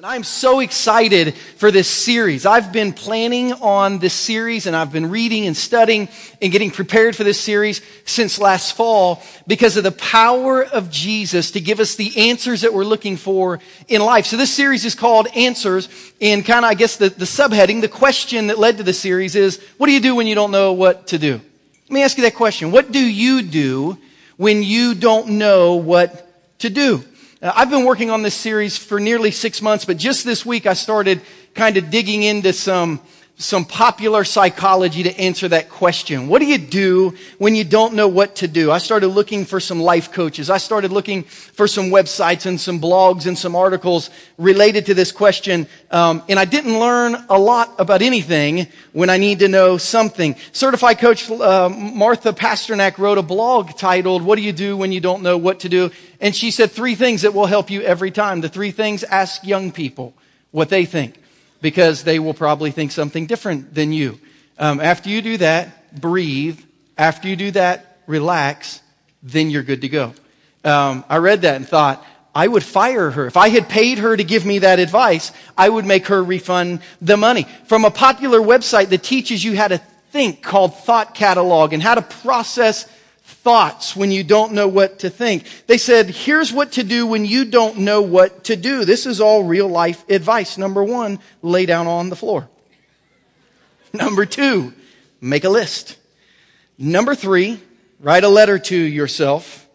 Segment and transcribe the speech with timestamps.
[0.00, 2.46] And I'm so excited for this series.
[2.46, 6.08] I've been planning on this series and I've been reading and studying
[6.40, 11.50] and getting prepared for this series since last fall because of the power of Jesus
[11.50, 14.24] to give us the answers that we're looking for in life.
[14.24, 17.88] So this series is called Answers and kind of, I guess the, the subheading, the
[17.88, 20.72] question that led to the series is, what do you do when you don't know
[20.72, 21.32] what to do?
[21.32, 22.70] Let me ask you that question.
[22.70, 23.98] What do you do
[24.38, 26.26] when you don't know what
[26.60, 27.04] to do?
[27.42, 30.66] Uh, I've been working on this series for nearly six months, but just this week
[30.66, 31.22] I started
[31.54, 33.00] kind of digging into some,
[33.40, 36.28] some popular psychology to answer that question.
[36.28, 38.70] What do you do when you don't know what to do?
[38.70, 40.50] I started looking for some life coaches.
[40.50, 45.10] I started looking for some websites and some blogs and some articles related to this
[45.10, 45.66] question.
[45.90, 50.36] Um, and I didn't learn a lot about anything when I need to know something.
[50.52, 55.00] Certified coach uh, Martha Pasternak wrote a blog titled, What do you do when you
[55.00, 55.90] don't know what to do?
[56.20, 58.42] And she said three things that will help you every time.
[58.42, 60.12] The three things, ask young people
[60.50, 61.19] what they think
[61.60, 64.18] because they will probably think something different than you.
[64.58, 66.60] Um, after you do that, breathe.
[66.96, 68.80] After you do that, relax.
[69.22, 70.14] Then you're good to go.
[70.64, 73.26] Um, I read that and thought, I would fire her.
[73.26, 76.80] If I had paid her to give me that advice, I would make her refund
[77.00, 77.46] the money.
[77.66, 79.78] From a popular website that teaches you how to
[80.10, 82.88] think called Thought Catalog and how to process
[83.30, 85.44] thoughts when you don't know what to think.
[85.66, 88.84] They said, here's what to do when you don't know what to do.
[88.84, 90.58] This is all real life advice.
[90.58, 92.48] Number one, lay down on the floor.
[93.92, 94.72] Number two,
[95.20, 95.96] make a list.
[96.78, 97.60] Number three,
[98.00, 99.68] write a letter to yourself.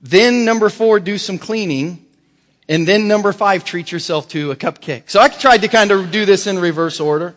[0.00, 2.04] Then number four, do some cleaning.
[2.68, 5.10] And then number five, treat yourself to a cupcake.
[5.10, 7.34] So I tried to kind of do this in reverse order.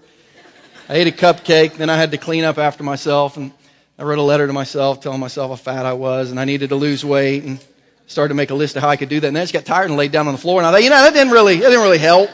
[0.90, 3.52] I ate a cupcake, then I had to clean up after myself and
[4.00, 6.70] I wrote a letter to myself telling myself how fat I was and I needed
[6.70, 7.60] to lose weight and
[8.06, 9.28] started to make a list of how I could do that.
[9.28, 10.60] And then I just got tired and laid down on the floor.
[10.60, 12.30] And I thought, you know, that didn't really, that didn't really help.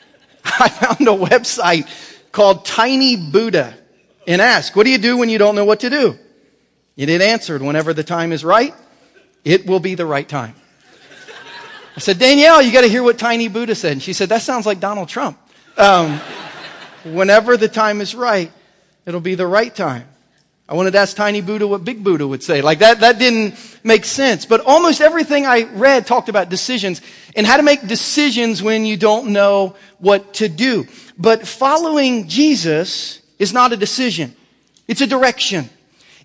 [0.44, 1.88] I found a website
[2.32, 3.74] called Tiny Buddha
[4.26, 6.18] and asked, what do you do when you don't know what to do?
[6.98, 8.74] And it answered, whenever the time is right,
[9.44, 10.54] it will be the right time.
[11.96, 13.92] I said, Danielle, you got to hear what Tiny Buddha said.
[13.92, 15.38] And she said, that sounds like Donald Trump.
[15.76, 16.18] Um,
[17.04, 18.50] whenever the time is right,
[19.06, 20.08] it'll be the right time.
[20.66, 22.62] I wanted to ask Tiny Buddha what Big Buddha would say.
[22.62, 23.54] Like that, that didn't
[23.84, 24.46] make sense.
[24.46, 27.02] But almost everything I read talked about decisions
[27.36, 30.86] and how to make decisions when you don't know what to do.
[31.18, 34.34] But following Jesus is not a decision.
[34.88, 35.68] It's a direction.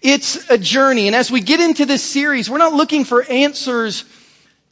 [0.02, 1.08] It's a journey.
[1.08, 4.06] And as we get into this series, we're not looking for answers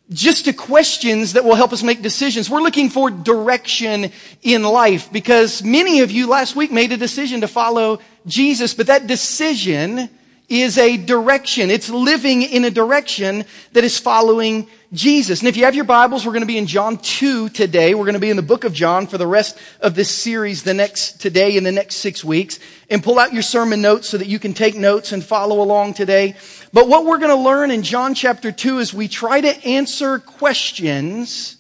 [0.10, 2.50] just to questions that will help us make decisions.
[2.50, 7.42] We're looking for direction in life because many of you last week made a decision
[7.42, 10.10] to follow Jesus, but that decision
[10.48, 11.70] is a direction.
[11.70, 15.42] It's living in a direction that is following Jesus.
[15.42, 17.94] And if you have your Bibles, we're going to be in John 2 today.
[17.94, 20.64] We're going to be in the book of John for the rest of this series
[20.64, 22.58] the next, today and the next six weeks.
[22.90, 25.96] And pull out your sermon notes so that you can take notes and follow along
[25.96, 26.38] today.
[26.72, 30.20] But what we're going to learn in John chapter 2 is we try to answer
[30.20, 31.58] questions.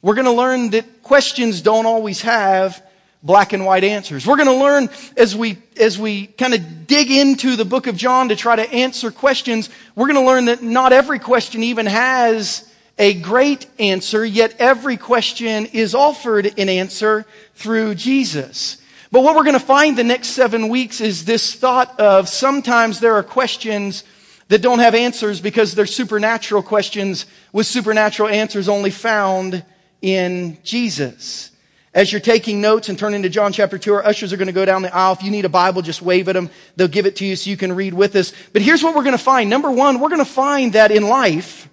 [0.00, 2.82] We're going to learn that questions don't always have
[3.22, 4.26] black and white answers.
[4.26, 7.96] We're going to learn as we, as we kind of dig into the book of
[7.98, 11.84] John to try to answer questions, we're going to learn that not every question even
[11.84, 17.24] has a great answer, yet every question is offered an answer
[17.54, 18.76] through Jesus.
[19.12, 23.00] But what we're going to find the next seven weeks is this thought of sometimes
[23.00, 24.04] there are questions
[24.48, 29.64] that don't have answers because they're supernatural questions with supernatural answers only found
[30.02, 31.50] in Jesus.
[31.92, 34.52] As you're taking notes and turning to John chapter 2, our ushers are going to
[34.52, 35.12] go down the aisle.
[35.14, 36.50] If you need a Bible, just wave at them.
[36.76, 38.32] They'll give it to you so you can read with us.
[38.52, 39.48] But here's what we're going to find.
[39.48, 41.68] Number one, we're going to find that in life,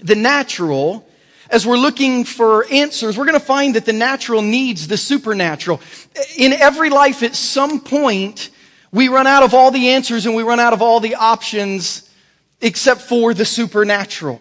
[0.00, 1.08] the natural,
[1.50, 5.80] as we're looking for answers, we're going to find that the natural needs the supernatural.
[6.36, 8.50] In every life, at some point,
[8.92, 12.08] we run out of all the answers and we run out of all the options
[12.60, 14.40] except for the supernatural.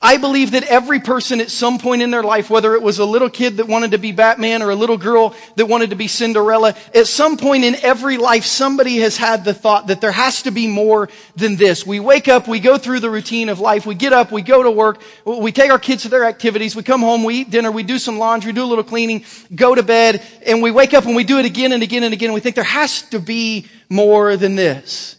[0.00, 3.04] I believe that every person at some point in their life, whether it was a
[3.04, 6.06] little kid that wanted to be Batman or a little girl that wanted to be
[6.06, 10.42] Cinderella, at some point in every life, somebody has had the thought that there has
[10.42, 11.84] to be more than this.
[11.84, 14.62] We wake up, we go through the routine of life, we get up, we go
[14.62, 17.72] to work, we take our kids to their activities, we come home, we eat dinner,
[17.72, 21.06] we do some laundry, do a little cleaning, go to bed, and we wake up
[21.06, 23.18] and we do it again and again and again, and we think there has to
[23.18, 25.16] be more than this.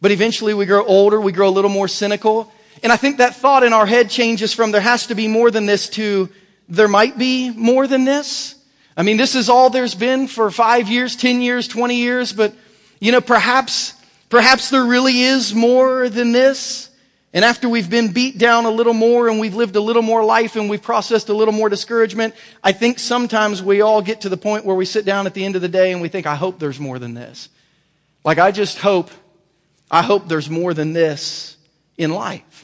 [0.00, 3.36] But eventually we grow older, we grow a little more cynical, and I think that
[3.36, 6.28] thought in our head changes from there has to be more than this to
[6.68, 8.54] there might be more than this.
[8.96, 12.54] I mean, this is all there's been for five years, 10 years, 20 years, but
[12.98, 13.94] you know, perhaps,
[14.30, 16.90] perhaps there really is more than this.
[17.34, 20.24] And after we've been beat down a little more and we've lived a little more
[20.24, 22.34] life and we've processed a little more discouragement,
[22.64, 25.44] I think sometimes we all get to the point where we sit down at the
[25.44, 27.50] end of the day and we think, I hope there's more than this.
[28.24, 29.10] Like, I just hope,
[29.90, 31.58] I hope there's more than this
[31.98, 32.55] in life.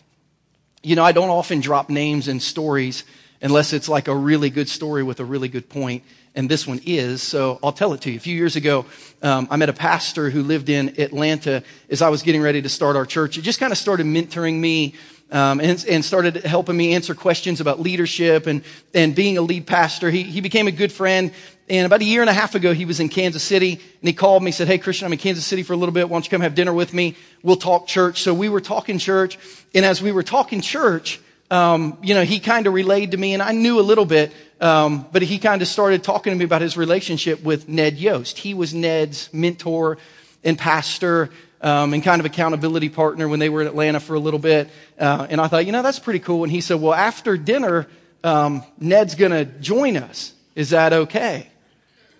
[0.82, 3.04] You know, I don't often drop names in stories
[3.40, 6.80] unless it's like a really good story with a really good point and this one
[6.86, 8.16] is, so I'll tell it to you.
[8.16, 8.86] A few years ago,
[9.22, 12.70] um, I met a pastor who lived in Atlanta as I was getting ready to
[12.70, 13.36] start our church.
[13.36, 14.94] He just kind of started mentoring me
[15.32, 18.62] um, and, and, started helping me answer questions about leadership and,
[18.92, 20.10] and being a lead pastor.
[20.10, 21.32] He, he became a good friend.
[21.70, 24.12] And about a year and a half ago, he was in Kansas City and he
[24.12, 26.08] called me, said, Hey, Christian, I'm in Kansas City for a little bit.
[26.08, 27.16] Why don't you come have dinner with me?
[27.42, 28.20] We'll talk church.
[28.20, 29.38] So we were talking church.
[29.74, 31.18] And as we were talking church,
[31.50, 34.32] um, you know, he kind of relayed to me, and I knew a little bit,
[34.62, 38.38] um, but he kind of started talking to me about his relationship with Ned Yost.
[38.38, 39.98] He was Ned's mentor
[40.42, 41.28] and pastor
[41.62, 44.68] um, and kind of accountability partner when they were in Atlanta for a little bit.
[44.98, 46.42] Uh, and I thought, you know, that's pretty cool.
[46.42, 47.86] And he said, well, after dinner,
[48.24, 50.34] um, Ned's going to join us.
[50.54, 51.48] Is that okay?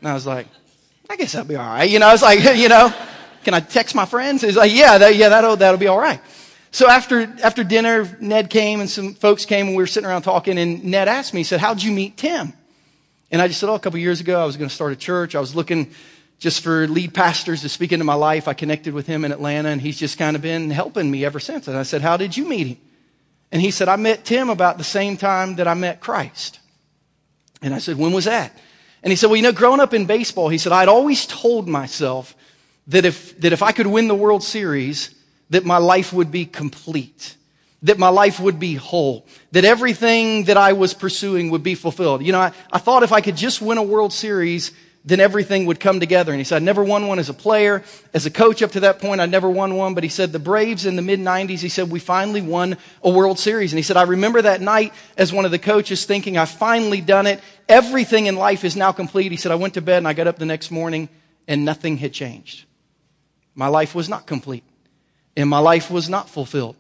[0.00, 0.46] And I was like,
[1.10, 1.90] I guess that'll be all right.
[1.90, 2.94] You know, I was like, you know,
[3.44, 4.42] can I text my friends?
[4.42, 6.20] He's like, yeah, that, yeah, that'll, that'll be all right.
[6.70, 10.22] So after, after dinner, Ned came and some folks came and we were sitting around
[10.22, 12.54] talking and Ned asked me, he said, how'd you meet Tim?
[13.30, 14.96] And I just said, oh, a couple years ago, I was going to start a
[14.96, 15.34] church.
[15.34, 15.92] I was looking
[16.42, 18.48] just for lead pastors to speak into my life.
[18.48, 21.38] I connected with him in Atlanta and he's just kind of been helping me ever
[21.38, 21.68] since.
[21.68, 22.78] And I said, how did you meet him?
[23.52, 26.58] And he said, I met Tim about the same time that I met Christ.
[27.62, 28.58] And I said, when was that?
[29.04, 31.68] And he said, well, you know, growing up in baseball, he said, I'd always told
[31.68, 32.34] myself
[32.88, 35.14] that if, that if I could win the World Series,
[35.50, 37.36] that my life would be complete,
[37.84, 42.24] that my life would be whole, that everything that I was pursuing would be fulfilled.
[42.24, 44.72] You know, I, I thought if I could just win a World Series,
[45.04, 46.32] then everything would come together.
[46.32, 47.82] And he said, I never won one as a player.
[48.14, 49.94] As a coach up to that point, I never won one.
[49.94, 53.10] But he said, the Braves in the mid 90s, he said, we finally won a
[53.10, 53.72] World Series.
[53.72, 57.00] And he said, I remember that night as one of the coaches thinking, I've finally
[57.00, 57.40] done it.
[57.68, 59.32] Everything in life is now complete.
[59.32, 61.08] He said, I went to bed and I got up the next morning
[61.48, 62.64] and nothing had changed.
[63.54, 64.64] My life was not complete
[65.36, 66.76] and my life was not fulfilled.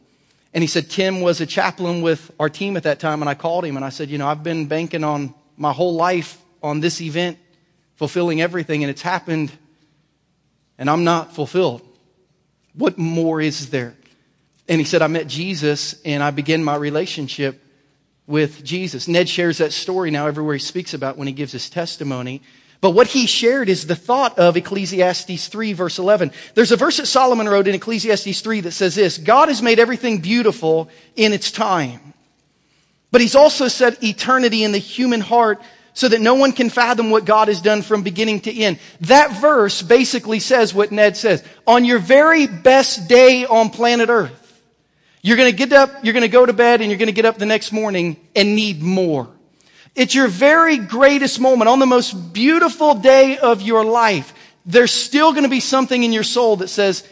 [0.54, 3.34] And he said, Tim was a chaplain with our team at that time, and I
[3.34, 6.80] called him and I said, You know, I've been banking on my whole life on
[6.80, 7.38] this event,
[8.02, 9.52] fulfilling everything, and it's happened,
[10.76, 11.82] and I'm not fulfilled.
[12.74, 13.94] What more is there?
[14.68, 17.62] And he said, I met Jesus and I began my relationship
[18.26, 19.06] with Jesus.
[19.06, 22.42] Ned shares that story now everywhere he speaks about when he gives his testimony.
[22.80, 26.32] But what he shared is the thought of Ecclesiastes 3 verse 11.
[26.56, 29.78] There's a verse that Solomon wrote in Ecclesiastes 3 that says this, God has made
[29.78, 32.14] everything beautiful in its time.
[33.12, 35.62] But he's also set eternity in the human heart
[35.94, 38.78] so that no one can fathom what God has done from beginning to end.
[39.02, 41.44] That verse basically says what Ned says.
[41.66, 44.38] On your very best day on planet earth,
[45.20, 47.46] you're gonna get up, you're gonna go to bed, and you're gonna get up the
[47.46, 49.28] next morning and need more.
[49.94, 54.32] It's your very greatest moment on the most beautiful day of your life.
[54.64, 57.06] There's still going to be something in your soul that says,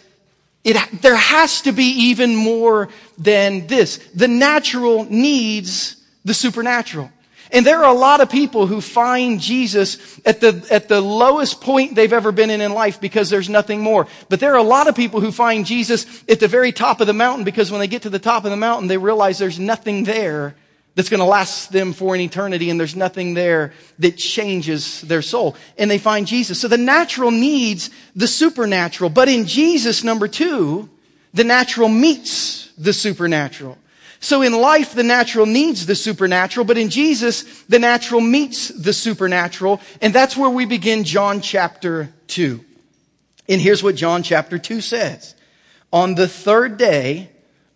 [0.65, 2.89] it, there has to be even more
[3.19, 3.99] than this.
[4.15, 7.11] The natural needs the supernatural.
[7.53, 11.61] And there are a lot of people who find Jesus at the, at the lowest
[11.61, 14.07] point they've ever been in in life because there's nothing more.
[14.29, 17.07] But there are a lot of people who find Jesus at the very top of
[17.07, 19.59] the mountain because when they get to the top of the mountain, they realize there's
[19.59, 20.55] nothing there
[20.95, 25.23] that's going to last them for an eternity and there's nothing there that changes their
[25.23, 25.57] soul.
[25.79, 26.61] And they find Jesus.
[26.61, 29.11] So the natural needs the supernatural.
[29.11, 30.89] But in Jesus, number two,
[31.33, 33.79] the natural meets the supernatural.
[34.21, 38.93] So in life, the natural needs the supernatural, but in Jesus, the natural meets the
[38.93, 39.81] supernatural.
[40.03, 42.63] And that's where we begin John chapter 2.
[43.49, 45.35] And here's what John chapter 2 says.
[45.91, 47.31] On the third day,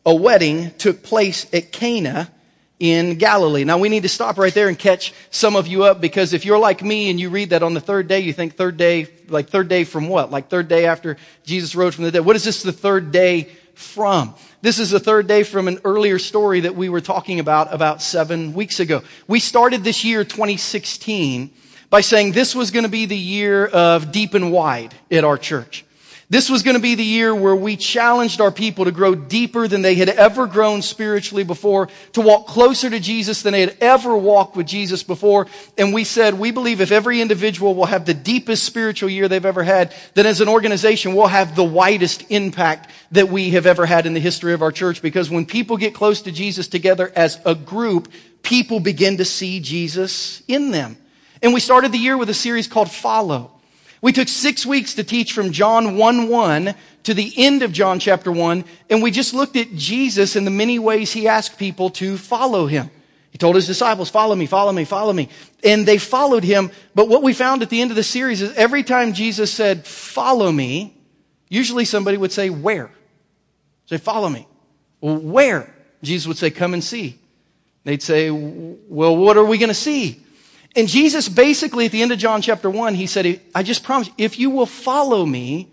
[0.05, 2.31] a wedding took place at Cana
[2.79, 3.65] in Galilee.
[3.65, 6.45] Now we need to stop right there and catch some of you up because if
[6.45, 9.07] you're like me and you read that on the third day, you think third day,
[9.29, 10.31] like third day from what?
[10.31, 12.25] Like third day after Jesus rose from the dead.
[12.25, 14.35] What is this the third day from?
[14.63, 18.03] This is the third day from an earlier story that we were talking about about
[18.03, 19.03] seven weeks ago.
[19.29, 21.51] We started this year 2016
[21.91, 25.39] by saying this was going to be the year of deep and wide at our
[25.39, 25.84] church.
[26.31, 29.69] This was going to be the year where we challenged our people to grow deeper
[29.69, 33.77] than they had ever grown spiritually before, to walk closer to Jesus than they had
[33.81, 35.47] ever walked with Jesus before.
[35.77, 39.45] And we said, we believe if every individual will have the deepest spiritual year they've
[39.45, 43.85] ever had, then as an organization, we'll have the widest impact that we have ever
[43.85, 45.03] had in the history of our church.
[45.03, 48.11] Because when people get close to Jesus together as a group,
[48.43, 50.97] people begin to see Jesus in them.
[51.43, 53.54] And we started the year with a series called Follow.
[54.05, 57.99] We took six weeks to teach from John 1 1 to the end of John
[57.99, 61.89] chapter 1, and we just looked at Jesus and the many ways he asked people
[61.93, 62.91] to follow him.
[63.31, 65.31] He told his disciples, follow me, follow me, follow me.
[65.65, 66.71] And they followed him.
[66.95, 69.87] But what we found at the end of the series is every time Jesus said,
[69.87, 70.95] follow me,
[71.49, 72.91] usually somebody would say, where?
[73.87, 74.47] Say, follow me.
[75.01, 75.75] Well, where?
[76.03, 77.19] Jesus would say, come and see.
[77.85, 80.24] They'd say, well, what are we going to see?
[80.77, 84.11] And Jesus basically at the end of John chapter 1, he said, I just promise,
[84.19, 85.71] if you will follow me,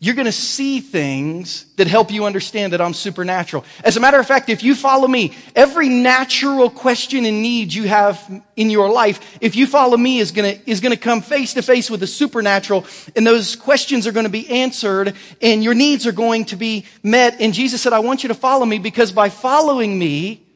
[0.00, 3.64] you're going to see things that help you understand that I'm supernatural.
[3.82, 7.88] As a matter of fact, if you follow me, every natural question and need you
[7.88, 11.20] have in your life, if you follow me, is going to, is going to come
[11.20, 15.64] face to face with the supernatural, and those questions are going to be answered, and
[15.64, 17.40] your needs are going to be met.
[17.40, 20.46] And Jesus said, I want you to follow me because by following me,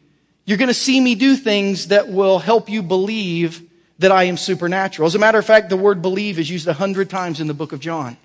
[0.45, 3.69] you're going to see me do things that will help you believe
[3.99, 5.07] that I am supernatural.
[5.07, 7.55] As a matter of fact, the word believe is used a hundred times in the
[7.55, 8.17] book of John.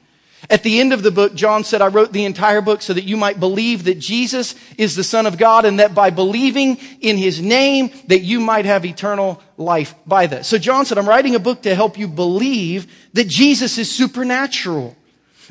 [0.49, 3.03] At the end of the book, John said, I wrote the entire book so that
[3.03, 7.17] you might believe that Jesus is the Son of God and that by believing in
[7.17, 10.45] His name, that you might have eternal life by that.
[10.45, 14.95] So John said, I'm writing a book to help you believe that Jesus is supernatural.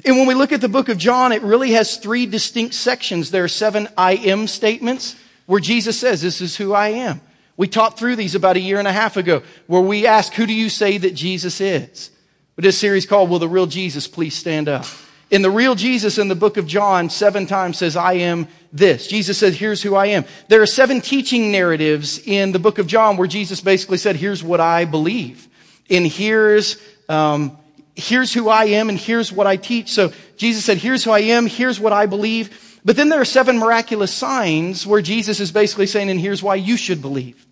[0.05, 3.31] And when we look at the book of John, it really has three distinct sections.
[3.31, 7.21] There are seven I am statements where Jesus says, this is who I am.
[7.57, 10.47] We talked through these about a year and a half ago where we ask, who
[10.47, 12.11] do you say that Jesus is?
[12.57, 14.87] We did a series called Will the Real Jesus Please Stand Up?
[15.31, 19.09] In the real Jesus in the book of John, seven times says, I am this.
[19.09, 20.25] Jesus says, here's who I am.
[20.49, 24.45] There are seven teaching narratives in the book of John where Jesus basically said, here's
[24.45, 25.49] what I believe.
[25.91, 27.59] And here's, um,
[27.97, 29.91] here's who I am and here's what I teach.
[29.91, 32.66] So Jesus said, here's who I am, here's what I believe.
[32.87, 36.55] But then there are seven miraculous signs where Jesus is basically saying, and here's why
[36.55, 37.45] you should believe.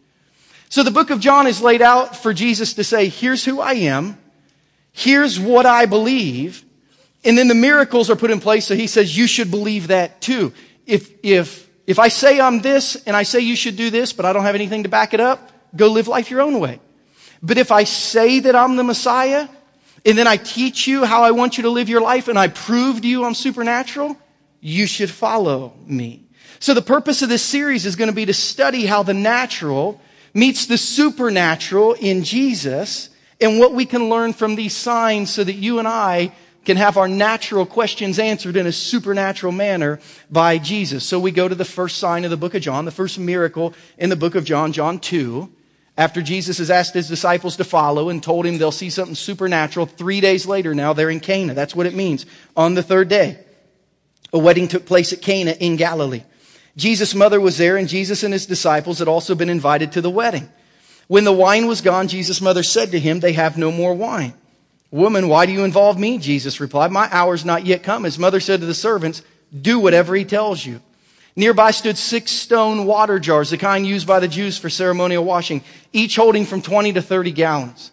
[0.68, 3.72] So the book of John is laid out for Jesus to say, here's who I
[3.72, 4.16] am.
[4.92, 6.64] Here's what I believe.
[7.24, 8.64] And then the miracles are put in place.
[8.64, 10.52] So he says, you should believe that too.
[10.86, 14.24] If, if, if I say I'm this and I say you should do this, but
[14.24, 16.78] I don't have anything to back it up, go live life your own way.
[17.42, 19.48] But if I say that I'm the Messiah
[20.06, 22.46] and then I teach you how I want you to live your life and I
[22.46, 24.16] prove to you I'm supernatural,
[24.64, 26.24] you should follow me.
[26.58, 30.00] So the purpose of this series is going to be to study how the natural
[30.32, 33.10] meets the supernatural in Jesus
[33.42, 36.32] and what we can learn from these signs so that you and I
[36.64, 41.04] can have our natural questions answered in a supernatural manner by Jesus.
[41.04, 43.74] So we go to the first sign of the book of John, the first miracle
[43.98, 45.52] in the book of John, John 2.
[45.98, 49.84] After Jesus has asked his disciples to follow and told him they'll see something supernatural,
[49.84, 51.52] three days later now they're in Cana.
[51.52, 52.24] That's what it means.
[52.56, 53.43] On the third day,
[54.34, 56.24] a wedding took place at Cana in Galilee.
[56.76, 60.10] Jesus' mother was there and Jesus and his disciples had also been invited to the
[60.10, 60.50] wedding.
[61.06, 64.34] When the wine was gone, Jesus' mother said to him, They have no more wine.
[64.90, 66.18] Woman, why do you involve me?
[66.18, 68.04] Jesus replied, My hour's not yet come.
[68.04, 69.22] His mother said to the servants,
[69.58, 70.80] Do whatever he tells you.
[71.36, 75.62] Nearby stood six stone water jars, the kind used by the Jews for ceremonial washing,
[75.92, 77.92] each holding from 20 to 30 gallons.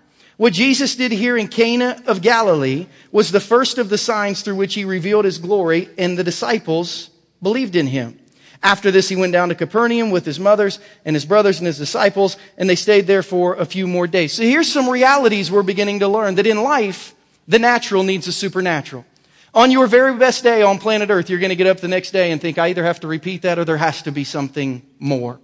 [0.41, 4.55] What Jesus did here in Cana of Galilee was the first of the signs through
[4.55, 7.11] which he revealed his glory, and the disciples
[7.43, 8.19] believed in him.
[8.63, 11.77] After this, he went down to Capernaum with his mothers and his brothers and his
[11.77, 14.33] disciples, and they stayed there for a few more days.
[14.33, 17.13] So here's some realities we're beginning to learn that in life,
[17.47, 19.05] the natural needs the supernatural.
[19.53, 22.09] On your very best day on planet Earth, you're going to get up the next
[22.13, 24.81] day and think, I either have to repeat that or there has to be something
[24.97, 25.39] more.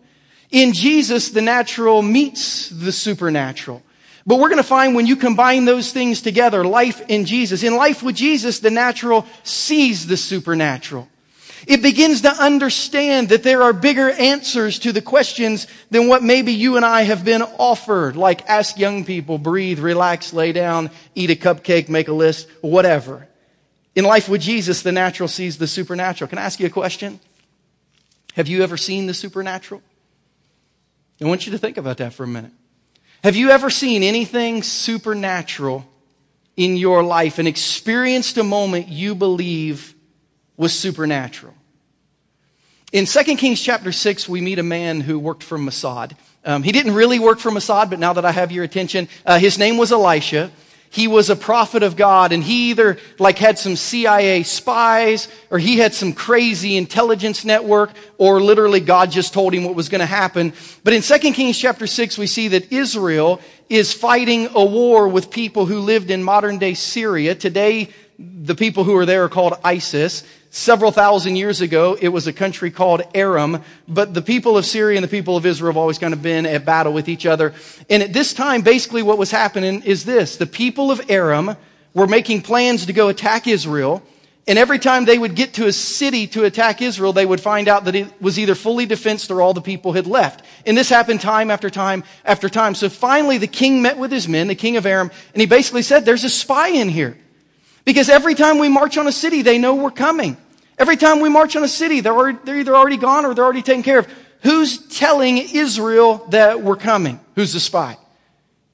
[0.50, 3.84] In Jesus, the natural meets the supernatural.
[4.28, 7.78] But we're going to find when you combine those things together, life in Jesus, in
[7.78, 11.08] life with Jesus, the natural sees the supernatural.
[11.66, 16.54] It begins to understand that there are bigger answers to the questions than what maybe
[16.54, 18.18] you and I have been offered.
[18.18, 23.28] Like ask young people, breathe, relax, lay down, eat a cupcake, make a list, whatever.
[23.96, 26.28] In life with Jesus, the natural sees the supernatural.
[26.28, 27.22] Can I ask you a question?
[28.36, 29.82] Have you ever seen the supernatural?
[31.22, 32.52] I want you to think about that for a minute.
[33.28, 35.86] Have you ever seen anything supernatural
[36.56, 39.94] in your life and experienced a moment you believe
[40.56, 41.54] was supernatural?
[42.94, 46.16] In 2 Kings chapter 6, we meet a man who worked for Mossad.
[46.46, 49.38] Um, he didn't really work for Mossad, but now that I have your attention, uh,
[49.40, 50.50] his name was Elisha.
[50.98, 55.60] He was a prophet of God and he either like had some CIA spies or
[55.60, 60.00] he had some crazy intelligence network or literally God just told him what was going
[60.00, 60.54] to happen.
[60.84, 63.40] But in 2 Kings chapter 6, we see that Israel
[63.70, 67.36] is fighting a war with people who lived in modern day Syria.
[67.36, 67.90] Today,
[68.20, 70.24] the people who are there are called ISIS.
[70.50, 74.98] Several thousand years ago, it was a country called Aram, but the people of Syria
[74.98, 77.54] and the people of Israel have always kind of been at battle with each other.
[77.90, 80.38] And at this time, basically what was happening is this.
[80.38, 81.58] The people of Aram
[81.94, 84.02] were making plans to go attack Israel.
[84.48, 87.68] And every time they would get to a city to attack Israel, they would find
[87.68, 90.44] out that it was either fully defensed or all the people had left.
[90.66, 92.74] And this happened time after time after time.
[92.74, 95.82] So finally, the king met with his men, the king of Aram, and he basically
[95.82, 97.18] said, there's a spy in here.
[97.88, 100.36] Because every time we march on a city, they know we're coming.
[100.78, 103.46] Every time we march on a city, they're, already, they're either already gone or they're
[103.46, 104.10] already taken care of.
[104.44, 107.18] Who's telling Israel that we're coming?
[107.36, 107.98] Who's the spy?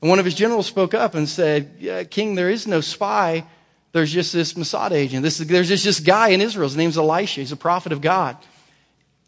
[0.02, 3.46] And one of his generals spoke up and said, yeah, King, there is no spy.
[3.92, 5.22] There's just this Mossad agent.
[5.22, 6.68] This, there's just this guy in Israel.
[6.68, 7.42] His name's Elisha.
[7.42, 8.36] He's a prophet of God.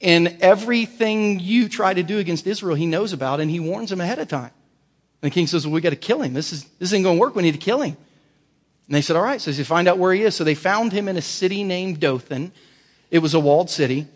[0.02, 4.02] And everything you try to do against Israel, he knows about and he warns them
[4.02, 4.52] ahead of time.
[5.22, 6.34] And the king says, well, we got to kill him.
[6.34, 7.36] This, is, this isn't going to work.
[7.36, 7.96] We need to kill him.
[8.88, 9.42] And they said, All right.
[9.42, 10.36] So they find out where he is.
[10.36, 12.52] So they found him in a city named Dothan.
[13.12, 14.08] It was a walled city.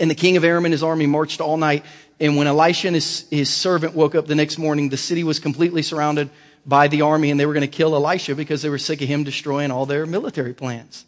[0.00, 1.84] And the king of Aram and his army marched all night.
[2.18, 5.38] And when Elisha and his, his servant woke up the next morning, the city was
[5.38, 6.30] completely surrounded
[6.64, 9.08] by the army, and they were going to kill Elisha because they were sick of
[9.08, 11.04] him destroying all their military plans.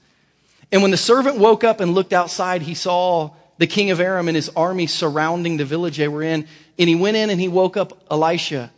[0.72, 4.28] And when the servant woke up and looked outside, he saw the king of Aram
[4.28, 6.48] and his army surrounding the village they were in.
[6.78, 8.72] And he went in and he woke up Elisha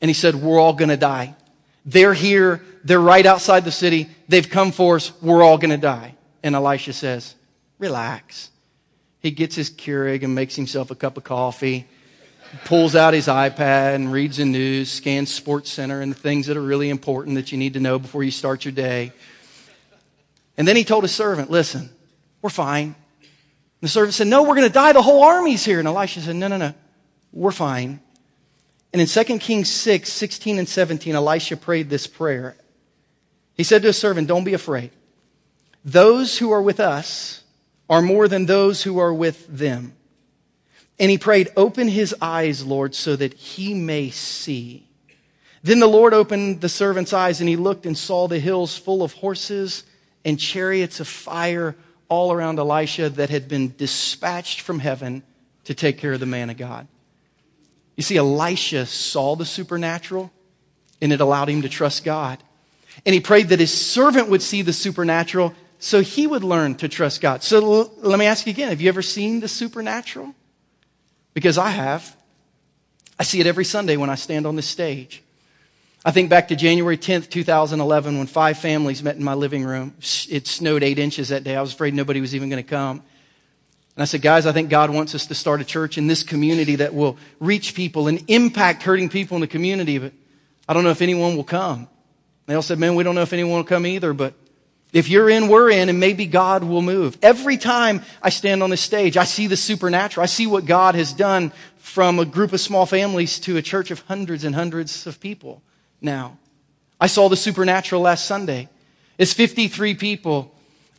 [0.00, 1.34] and he said, We're all going to die.
[1.84, 2.62] They're here.
[2.84, 4.08] They're right outside the city.
[4.28, 5.12] They've come for us.
[5.20, 6.14] We're all going to die.
[6.42, 7.34] And Elisha says,
[7.78, 8.50] relax.
[9.20, 11.86] He gets his Keurig and makes himself a cup of coffee,
[12.64, 16.56] pulls out his iPad and reads the news, scans Sports Center and the things that
[16.56, 19.12] are really important that you need to know before you start your day.
[20.56, 21.90] And then he told his servant, listen,
[22.42, 22.94] we're fine.
[23.80, 24.92] the servant said, no, we're going to die.
[24.92, 25.78] The whole army's here.
[25.78, 26.74] And Elisha said, no, no, no,
[27.32, 28.00] we're fine.
[28.92, 32.56] And in 2 Kings 6, 16 and 17, Elisha prayed this prayer.
[33.54, 34.90] He said to his servant, Don't be afraid.
[35.84, 37.42] Those who are with us
[37.88, 39.94] are more than those who are with them.
[40.98, 44.86] And he prayed, Open his eyes, Lord, so that he may see.
[45.62, 49.02] Then the Lord opened the servant's eyes, and he looked and saw the hills full
[49.02, 49.84] of horses
[50.24, 51.76] and chariots of fire
[52.08, 55.22] all around Elisha that had been dispatched from heaven
[55.64, 56.86] to take care of the man of God.
[57.96, 60.30] You see, Elisha saw the supernatural
[61.00, 62.42] and it allowed him to trust God.
[63.04, 66.88] And he prayed that his servant would see the supernatural so he would learn to
[66.88, 67.42] trust God.
[67.42, 70.34] So l- let me ask you again have you ever seen the supernatural?
[71.34, 72.16] Because I have.
[73.18, 75.22] I see it every Sunday when I stand on this stage.
[76.04, 79.94] I think back to January 10th, 2011, when five families met in my living room.
[80.28, 81.54] It snowed eight inches that day.
[81.54, 83.04] I was afraid nobody was even going to come.
[83.96, 86.22] And I said, guys, I think God wants us to start a church in this
[86.22, 90.12] community that will reach people and impact hurting people in the community, but
[90.68, 91.88] I don't know if anyone will come.
[92.46, 94.34] They all said, man, we don't know if anyone will come either, but
[94.92, 97.16] if you're in, we're in, and maybe God will move.
[97.22, 100.22] Every time I stand on this stage, I see the supernatural.
[100.22, 103.90] I see what God has done from a group of small families to a church
[103.90, 105.62] of hundreds and hundreds of people
[106.00, 106.38] now.
[107.00, 108.68] I saw the supernatural last Sunday.
[109.18, 110.51] It's 53 people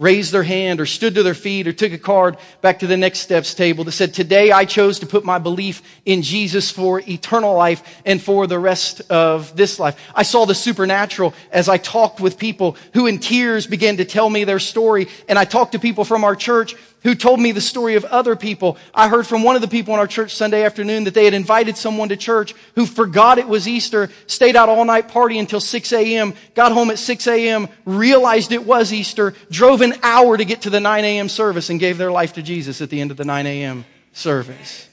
[0.03, 2.97] raised their hand or stood to their feet or took a card back to the
[2.97, 6.99] next steps table that said, today I chose to put my belief in Jesus for
[7.07, 9.97] eternal life and for the rest of this life.
[10.13, 14.29] I saw the supernatural as I talked with people who in tears began to tell
[14.29, 15.07] me their story.
[15.29, 18.35] And I talked to people from our church who told me the story of other
[18.35, 18.77] people.
[18.93, 21.33] I heard from one of the people in our church Sunday afternoon that they had
[21.33, 25.59] invited someone to church who forgot it was Easter, stayed out all night party until
[25.59, 30.45] 6 a.m., got home at 6 a.m., realized it was Easter, drove an hour to
[30.45, 31.29] get to the 9 a.m.
[31.29, 33.85] service and gave their life to Jesus at the end of the 9 a.m.
[34.13, 34.89] service.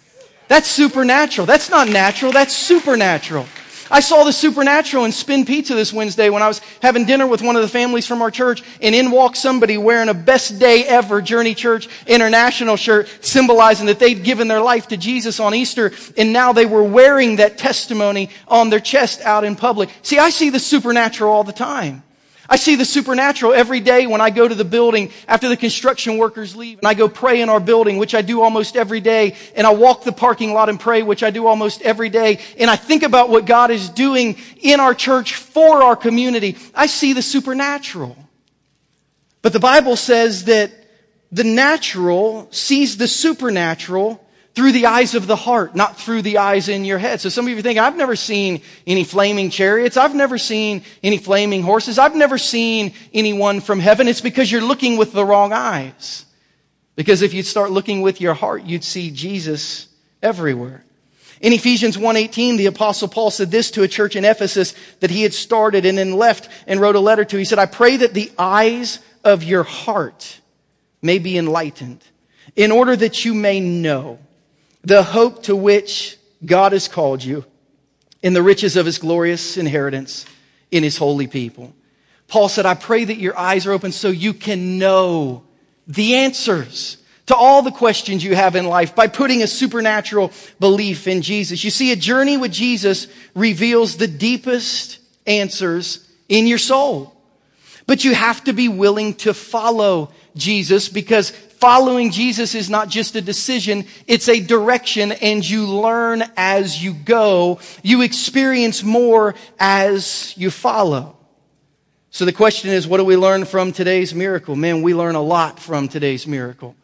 [0.48, 1.46] That's supernatural.
[1.46, 2.32] That's not natural.
[2.32, 3.46] That's supernatural.
[3.90, 7.42] I saw the supernatural in Spin Pizza this Wednesday when I was having dinner with
[7.42, 10.84] one of the families from our church, and in walked somebody wearing a best day
[10.84, 15.92] ever Journey Church International shirt, symbolizing that they'd given their life to Jesus on Easter,
[16.16, 19.90] and now they were wearing that testimony on their chest out in public.
[20.02, 22.02] See, I see the supernatural all the time.
[22.52, 26.18] I see the supernatural every day when I go to the building after the construction
[26.18, 29.36] workers leave and I go pray in our building, which I do almost every day.
[29.54, 32.40] And I walk the parking lot and pray, which I do almost every day.
[32.58, 36.56] And I think about what God is doing in our church for our community.
[36.74, 38.16] I see the supernatural.
[39.42, 40.72] But the Bible says that
[41.30, 46.68] the natural sees the supernatural through the eyes of the heart, not through the eyes
[46.68, 47.20] in your head.
[47.20, 49.96] So some of you think, I've never seen any flaming chariots.
[49.96, 51.98] I've never seen any flaming horses.
[51.98, 54.08] I've never seen anyone from heaven.
[54.08, 56.26] It's because you're looking with the wrong eyes.
[56.96, 59.86] Because if you'd start looking with your heart, you'd see Jesus
[60.22, 60.84] everywhere.
[61.40, 65.22] In Ephesians 1:18, the apostle Paul said this to a church in Ephesus that he
[65.22, 67.38] had started and then left and wrote a letter to.
[67.38, 70.40] He said, "I pray that the eyes of your heart
[71.00, 72.02] may be enlightened,
[72.56, 74.18] in order that you may know
[74.84, 77.44] the hope to which God has called you
[78.22, 80.24] in the riches of his glorious inheritance
[80.70, 81.72] in his holy people."
[82.28, 85.42] Paul said, "I pray that your eyes are open so you can know
[85.86, 91.06] the answers to all the questions you have in life by putting a supernatural belief
[91.06, 91.62] in Jesus.
[91.62, 97.14] You see, a journey with Jesus reveals the deepest answers in your soul.
[97.86, 103.14] But you have to be willing to follow Jesus because following Jesus is not just
[103.14, 107.60] a decision, it's a direction and you learn as you go.
[107.82, 111.16] You experience more as you follow.
[112.10, 114.56] So the question is, what do we learn from today's miracle?
[114.56, 116.74] Man, we learn a lot from today's miracle.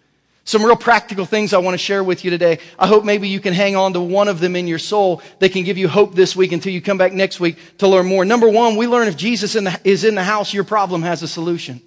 [0.44, 2.60] Some real practical things I want to share with you today.
[2.78, 5.50] I hope maybe you can hang on to one of them in your soul that
[5.50, 8.24] can give you hope this week until you come back next week to learn more.
[8.24, 11.24] Number one, we learn if Jesus in the, is in the house, your problem has
[11.24, 11.80] a solution.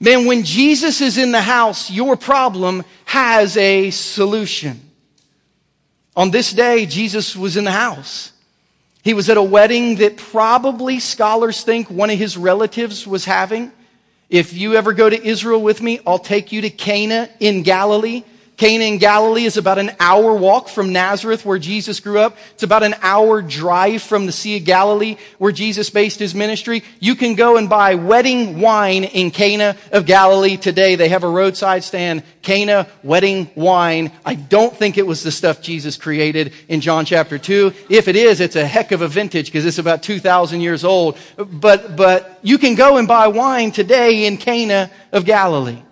[0.00, 4.80] Man, when Jesus is in the house, your problem has a solution.
[6.16, 8.32] On this day, Jesus was in the house.
[9.02, 13.72] He was at a wedding that probably scholars think one of his relatives was having.
[14.28, 18.24] If you ever go to Israel with me, I'll take you to Cana in Galilee.
[18.58, 22.36] Cana in Galilee is about an hour walk from Nazareth where Jesus grew up.
[22.54, 26.82] It's about an hour drive from the Sea of Galilee where Jesus based his ministry.
[26.98, 30.96] You can go and buy wedding wine in Cana of Galilee today.
[30.96, 34.10] They have a roadside stand, Cana wedding wine.
[34.26, 37.72] I don't think it was the stuff Jesus created in John chapter 2.
[37.88, 41.16] If it is, it's a heck of a vintage because it's about 2,000 years old.
[41.36, 45.82] But, but you can go and buy wine today in Cana of Galilee.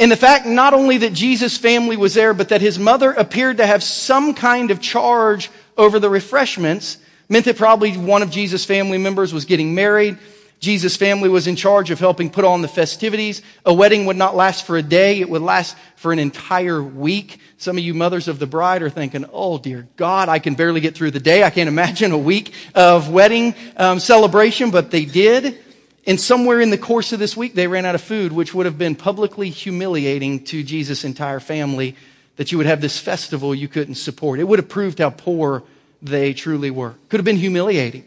[0.00, 3.58] And the fact not only that Jesus' family was there, but that his mother appeared
[3.58, 6.96] to have some kind of charge over the refreshments
[7.28, 10.16] meant that probably one of Jesus' family members was getting married.
[10.58, 13.42] Jesus' family was in charge of helping put on the festivities.
[13.66, 15.20] A wedding would not last for a day.
[15.20, 17.38] It would last for an entire week.
[17.58, 20.80] Some of you mothers of the bride are thinking, oh dear God, I can barely
[20.80, 21.42] get through the day.
[21.44, 25.58] I can't imagine a week of wedding um, celebration, but they did.
[26.06, 28.66] And somewhere in the course of this week, they ran out of food, which would
[28.66, 31.96] have been publicly humiliating to Jesus' entire family
[32.36, 34.40] that you would have this festival you couldn't support.
[34.40, 35.62] It would have proved how poor
[36.00, 36.94] they truly were.
[37.10, 38.06] Could have been humiliating.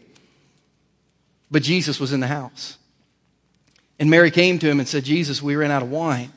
[1.50, 2.78] But Jesus was in the house.
[4.00, 6.32] And Mary came to him and said, Jesus, we ran out of wine.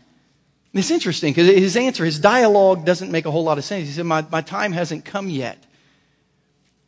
[0.73, 3.87] And it's interesting because his answer, his dialogue doesn't make a whole lot of sense.
[3.87, 5.57] He said, my, my time hasn't come yet.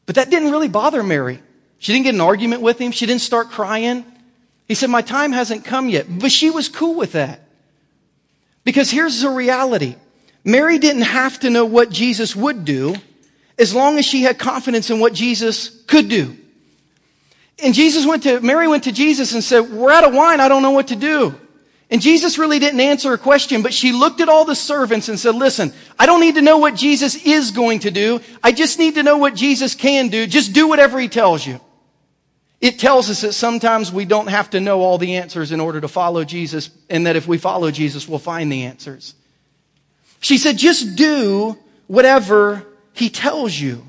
[0.06, 1.42] But that didn't really bother Mary.
[1.80, 2.92] She didn't get an argument with him.
[2.92, 4.06] She didn't start crying.
[4.70, 6.06] He said, My time hasn't come yet.
[6.08, 7.42] But she was cool with that.
[8.64, 9.98] Because here's the reality
[10.46, 12.96] Mary didn't have to know what Jesus would do
[13.58, 16.38] as long as she had confidence in what Jesus could do.
[17.62, 20.40] And Jesus went to, Mary went to Jesus and said, We're out of wine.
[20.40, 21.36] I don't know what to do.
[21.92, 25.20] And Jesus really didn't answer her question, but she looked at all the servants and
[25.20, 28.22] said, listen, I don't need to know what Jesus is going to do.
[28.44, 30.28] I just need to know what Jesus can do.
[30.28, 31.60] Just do whatever he tells you.
[32.62, 35.80] It tells us that sometimes we don't have to know all the answers in order
[35.80, 39.16] to follow Jesus, and that if we follow Jesus, we'll find the answers.
[40.20, 43.86] She said, just do whatever he tells you.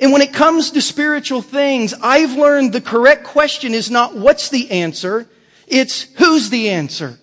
[0.00, 4.48] And when it comes to spiritual things, I've learned the correct question is not what's
[4.48, 5.26] the answer,
[5.66, 7.18] it's who's the answer.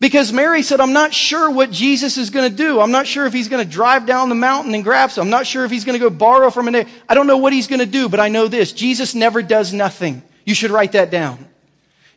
[0.00, 2.80] Because Mary said, I'm not sure what Jesus is going to do.
[2.80, 5.26] I'm not sure if he's going to drive down the mountain and grab some.
[5.26, 6.86] I'm not sure if he's going to go borrow from an.
[7.06, 8.72] I don't know what he's going to do, but I know this.
[8.72, 10.22] Jesus never does nothing.
[10.46, 11.46] You should write that down.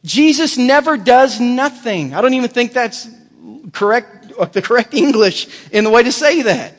[0.05, 2.13] Jesus never does nothing.
[2.13, 3.07] I don't even think that's
[3.73, 6.75] correct, the correct English in the way to say that.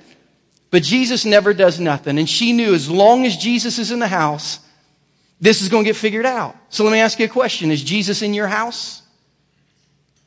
[0.71, 2.19] But Jesus never does nothing.
[2.19, 4.59] And she knew as long as Jesus is in the house,
[5.39, 6.57] this is going to get figured out.
[6.71, 7.71] So let me ask you a question.
[7.71, 9.03] Is Jesus in your house?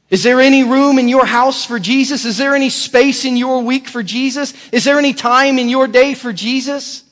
[0.09, 2.23] Is there any room in your house for Jesus?
[2.23, 4.53] Is there any space in your week for Jesus?
[4.71, 7.03] Is there any time in your day for Jesus?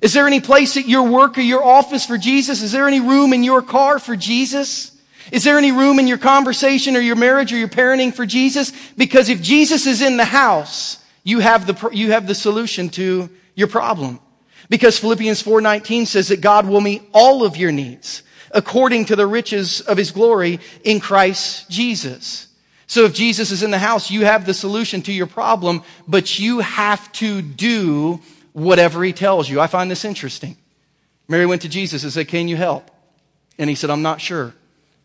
[0.00, 2.62] Is there any place at your work or your office for Jesus?
[2.62, 4.96] Is there any room in your car for Jesus?
[5.32, 8.72] Is there any room in your conversation or your marriage or your parenting for Jesus?
[8.96, 13.28] Because if Jesus is in the house, you have the, you have the solution to
[13.54, 14.20] your problem.
[14.68, 19.26] Because Philippians 4:19 says that God will meet all of your needs according to the
[19.26, 22.48] riches of his glory in Christ Jesus.
[22.86, 26.38] So if Jesus is in the house, you have the solution to your problem, but
[26.38, 28.20] you have to do
[28.52, 29.60] whatever he tells you.
[29.60, 30.56] I find this interesting.
[31.28, 32.90] Mary went to Jesus and said, Can you help?
[33.58, 34.54] And he said, I'm not sure.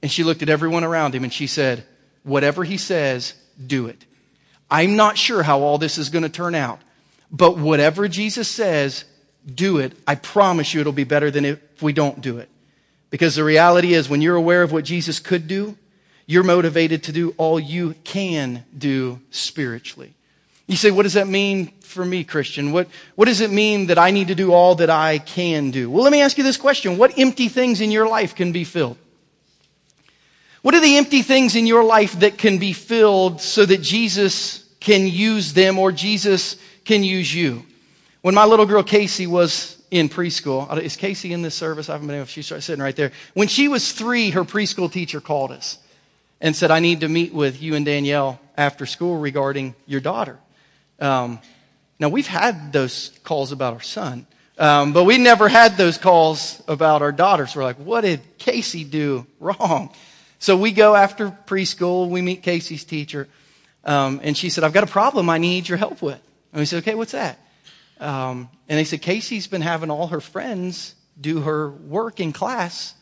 [0.02, 1.86] And she looked at everyone around him and she said,
[2.24, 4.06] Whatever he says, do it.
[4.70, 6.80] I'm not sure how all this is going to turn out,
[7.32, 9.06] but whatever Jesus says,
[9.54, 9.94] do it.
[10.08, 12.50] I promise you it'll be better than if we don't do it.
[13.10, 15.78] Because the reality is, when you're aware of what Jesus could do,
[16.26, 20.14] you're motivated to do all you can do spiritually.
[20.68, 22.72] You say, what does that mean for me, Christian?
[22.72, 25.92] What, what does it mean that I need to do all that I can do?
[25.92, 26.98] Well, let me ask you this question.
[26.98, 28.98] What empty things in your life can be filled?
[30.64, 34.68] What are the empty things in your life that can be filled so that Jesus
[34.80, 37.64] can use them or Jesus can use you?
[38.24, 41.90] When my little girl Casey was in preschool, is Casey in this service?
[41.90, 42.32] I haven't been able, to.
[42.32, 43.14] she's sitting right there.
[43.34, 45.78] When she was three, her preschool teacher called us
[46.42, 50.38] and said, I need to meet with you and Danielle after school regarding your daughter.
[51.00, 51.40] Um,
[51.98, 54.28] now, we've had those calls about our son,
[54.58, 57.56] um, but we never had those calls about our daughters.
[57.56, 59.94] We're like, what did Casey do wrong?
[60.40, 63.30] So we go after preschool, we meet Casey's teacher,
[63.86, 66.20] um, and she said, I've got a problem I need your help with.
[66.52, 67.40] And we said, okay, what's that?
[68.00, 72.94] Um, and they said, Casey's been having all her friends do her work in class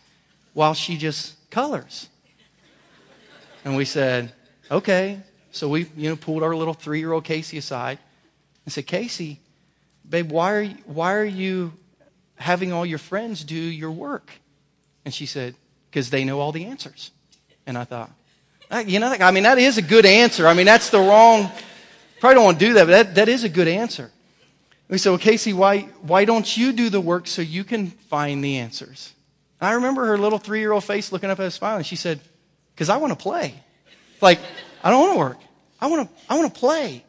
[0.53, 2.10] while she just colors.
[3.65, 4.34] And we said,
[4.69, 5.19] okay.
[5.51, 7.99] So we, you know, pulled our little three year old Casey aside
[8.65, 9.39] and said, Casey,
[10.08, 11.73] babe, why are, you, why are you
[12.36, 14.32] having all your friends do your work?
[15.06, 15.56] And she said,
[15.89, 17.12] because they know all the answers.
[17.65, 18.12] And I thought,
[18.86, 20.47] you know, I mean, that is a good answer.
[20.47, 21.51] I mean, that's the wrong,
[22.19, 24.12] probably don't want to do that, but that, that is a good answer.
[24.89, 28.43] We said, well, Casey, why, why don't you do the work so you can find
[28.43, 29.13] the answers?
[29.60, 31.84] And I remember her little three year old face looking up at us smiling.
[31.84, 32.19] She said,
[32.76, 33.56] because I want to play.
[34.22, 34.39] Like,
[34.84, 35.38] I don't want to work.
[35.80, 37.04] I want to, I want to play.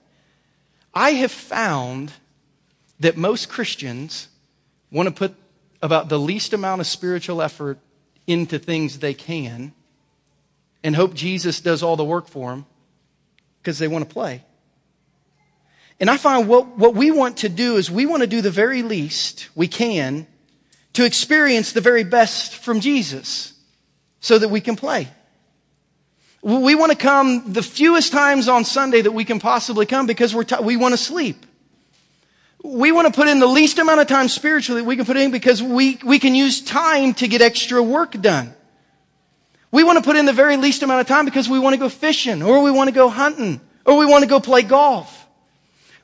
[0.94, 2.12] I have found
[3.00, 4.28] that most Christians
[4.90, 5.34] want to put
[5.82, 7.78] about the least amount of spiritual effort
[8.26, 9.72] into things they can
[10.82, 12.66] and hope Jesus does all the work for them
[13.60, 14.42] because they want to play.
[16.00, 18.50] And I find what, what we want to do is we want to do the
[18.50, 20.26] very least we can
[20.94, 23.52] to experience the very best from Jesus
[24.20, 25.08] so that we can play.
[26.42, 30.34] We want to come the fewest times on Sunday that we can possibly come because
[30.34, 31.46] we're t- we want to sleep.
[32.62, 35.16] We want to put in the least amount of time spiritually that we can put
[35.16, 38.54] in because we, we can use time to get extra work done.
[39.70, 41.78] We want to put in the very least amount of time because we want to
[41.78, 45.23] go fishing or we want to go hunting or we want to go play golf.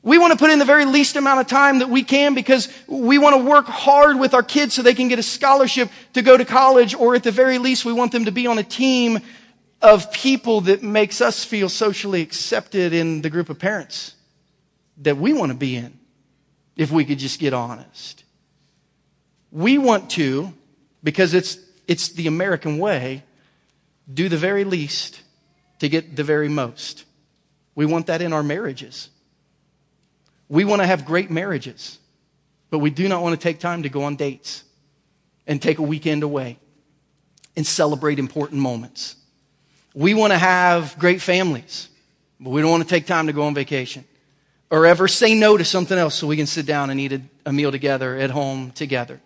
[0.03, 2.69] We want to put in the very least amount of time that we can because
[2.87, 6.23] we want to work hard with our kids so they can get a scholarship to
[6.23, 8.63] go to college or at the very least we want them to be on a
[8.63, 9.19] team
[9.83, 14.15] of people that makes us feel socially accepted in the group of parents
[14.99, 15.99] that we want to be in,
[16.77, 18.25] if we could just get honest.
[19.51, 20.53] We want to,
[21.03, 21.59] because it's,
[21.89, 23.25] it's the American way,
[24.13, 25.23] do the very least
[25.79, 27.05] to get the very most.
[27.75, 29.09] We want that in our marriages.
[30.51, 31.99] We want to have great marriages,
[32.69, 34.65] but we do not want to take time to go on dates
[35.47, 36.59] and take a weekend away
[37.57, 39.15] and celebrate important moments.
[39.95, 41.89] We want to have great families,
[42.39, 44.05] but we don't want to take time to go on vacation
[44.71, 47.23] or ever say no to something else so we can sit down and eat a,
[47.47, 49.21] a meal together at home together.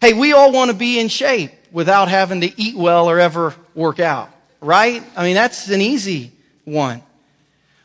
[0.00, 3.54] Hey, we all want to be in shape without having to eat well or ever
[3.74, 4.30] work out,
[4.62, 5.02] right?
[5.14, 6.32] I mean, that's an easy
[6.64, 7.02] one.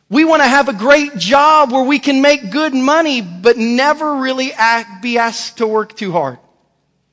[0.09, 4.17] We want to have a great job where we can make good money, but never
[4.17, 6.37] really act, be asked to work too hard.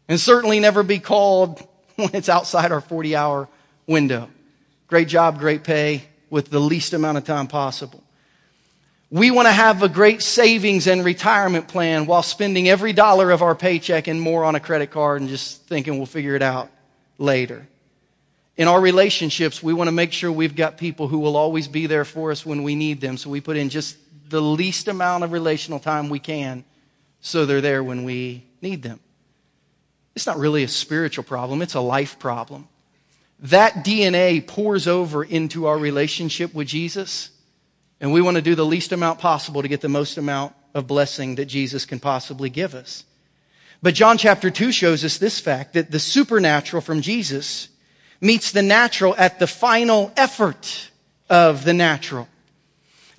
[0.08, 3.48] And certainly never be called when it's outside our 40 hour
[3.86, 4.28] window.
[4.88, 8.02] Great job, great pay with the least amount of time possible.
[9.10, 13.42] We want to have a great savings and retirement plan while spending every dollar of
[13.42, 16.70] our paycheck and more on a credit card and just thinking we'll figure it out
[17.18, 17.66] later.
[18.56, 21.86] In our relationships, we want to make sure we've got people who will always be
[21.86, 23.16] there for us when we need them.
[23.16, 23.96] So we put in just
[24.28, 26.64] the least amount of relational time we can
[27.20, 29.00] so they're there when we need them.
[30.14, 32.68] It's not really a spiritual problem, it's a life problem
[33.42, 37.30] that DNA pours over into our relationship with Jesus.
[38.00, 40.86] And we want to do the least amount possible to get the most amount of
[40.86, 43.04] blessing that Jesus can possibly give us.
[43.82, 47.68] But John chapter 2 shows us this fact that the supernatural from Jesus
[48.22, 50.90] meets the natural at the final effort
[51.28, 52.28] of the natural.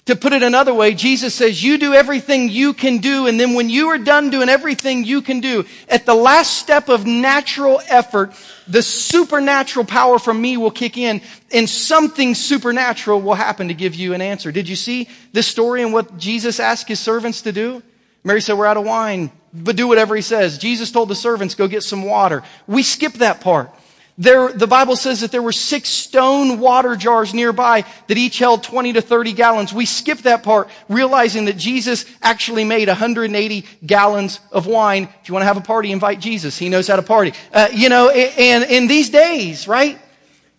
[0.06, 3.54] To put it another way, Jesus says, you do everything you can do, and then
[3.54, 7.80] when you are done doing everything you can do, at the last step of natural
[7.88, 8.34] effort,
[8.68, 11.22] the supernatural power from me will kick in,
[11.54, 14.52] and something supernatural will happen to give you an answer.
[14.52, 17.82] Did you see this story and what Jesus asked his servants to do?
[18.26, 20.58] Mary said, we're out of wine, but do whatever he says.
[20.58, 22.44] Jesus told the servants, go get some water.
[22.68, 23.70] We skip that part.
[24.16, 28.62] There, the Bible says that there were six stone water jars nearby that each held
[28.62, 29.74] 20 to 30 gallons.
[29.74, 35.10] We skip that part, realizing that Jesus actually made 180 gallons of wine.
[35.22, 36.60] If you want to have a party, invite Jesus.
[36.60, 37.34] He knows how to party.
[37.52, 40.00] Uh, you know, and in these days, right?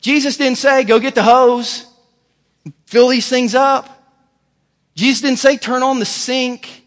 [0.00, 1.86] Jesus didn't say, go get the hose,
[2.86, 3.88] fill these things up.
[4.96, 6.82] Jesus didn't say, turn on the sink.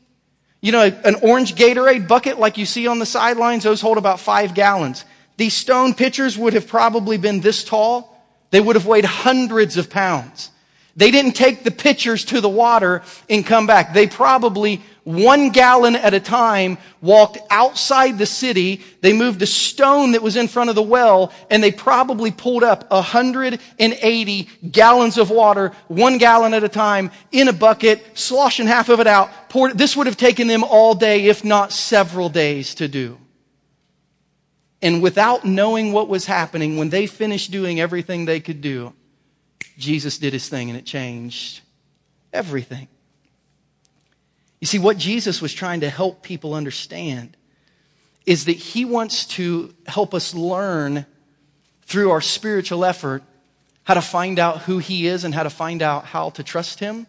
[0.59, 4.19] You know, an orange Gatorade bucket like you see on the sidelines, those hold about
[4.19, 5.05] five gallons.
[5.37, 8.13] These stone pitchers would have probably been this tall.
[8.49, 10.51] They would have weighed hundreds of pounds.
[10.95, 13.93] They didn't take the pitchers to the water and come back.
[13.93, 18.81] They probably, one gallon at a time, walked outside the city.
[19.01, 22.63] They moved a stone that was in front of the well, and they probably pulled
[22.63, 28.89] up 180 gallons of water, one gallon at a time, in a bucket, sloshing half
[28.89, 29.29] of it out.
[29.49, 33.19] Poured, this would have taken them all day, if not several days to do.
[34.81, 38.93] And without knowing what was happening, when they finished doing everything they could do,
[39.77, 41.61] Jesus did his thing and it changed
[42.31, 42.87] everything.
[44.59, 47.37] You see, what Jesus was trying to help people understand
[48.25, 51.05] is that he wants to help us learn
[51.83, 53.23] through our spiritual effort
[53.83, 56.79] how to find out who he is and how to find out how to trust
[56.79, 57.07] him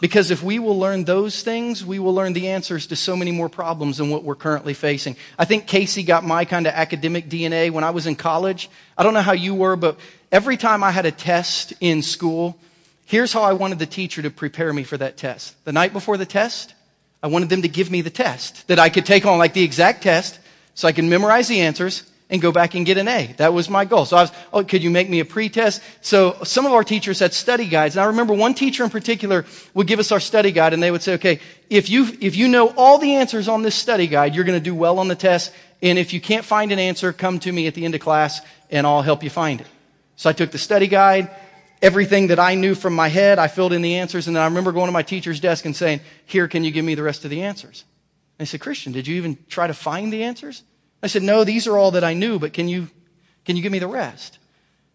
[0.00, 3.32] because if we will learn those things, we will learn the answers to so many
[3.32, 5.16] more problems than what we're currently facing.
[5.38, 8.70] I think Casey got my kind of academic DNA when I was in college.
[8.96, 9.98] I don't know how you were, but
[10.30, 12.58] every time I had a test in school,
[13.06, 15.56] here's how I wanted the teacher to prepare me for that test.
[15.64, 16.74] The night before the test,
[17.22, 19.64] I wanted them to give me the test that I could take on, like the
[19.64, 20.38] exact test,
[20.74, 23.34] so I can memorize the answers and go back and get an A.
[23.38, 24.04] That was my goal.
[24.04, 25.82] So I was, oh, could you make me a pretest?
[26.02, 27.96] So some of our teachers had study guides.
[27.96, 30.90] And I remember one teacher in particular would give us our study guide and they
[30.90, 34.34] would say, okay, if you, if you know all the answers on this study guide,
[34.34, 35.52] you're going to do well on the test.
[35.80, 38.40] And if you can't find an answer, come to me at the end of class
[38.70, 39.66] and I'll help you find it.
[40.16, 41.30] So I took the study guide,
[41.80, 44.26] everything that I knew from my head, I filled in the answers.
[44.26, 46.84] And then I remember going to my teacher's desk and saying, here, can you give
[46.84, 47.84] me the rest of the answers?
[48.38, 50.62] And they said, Christian, did you even try to find the answers?
[51.02, 52.88] I said, No, these are all that I knew, but can you,
[53.44, 54.38] can you give me the rest?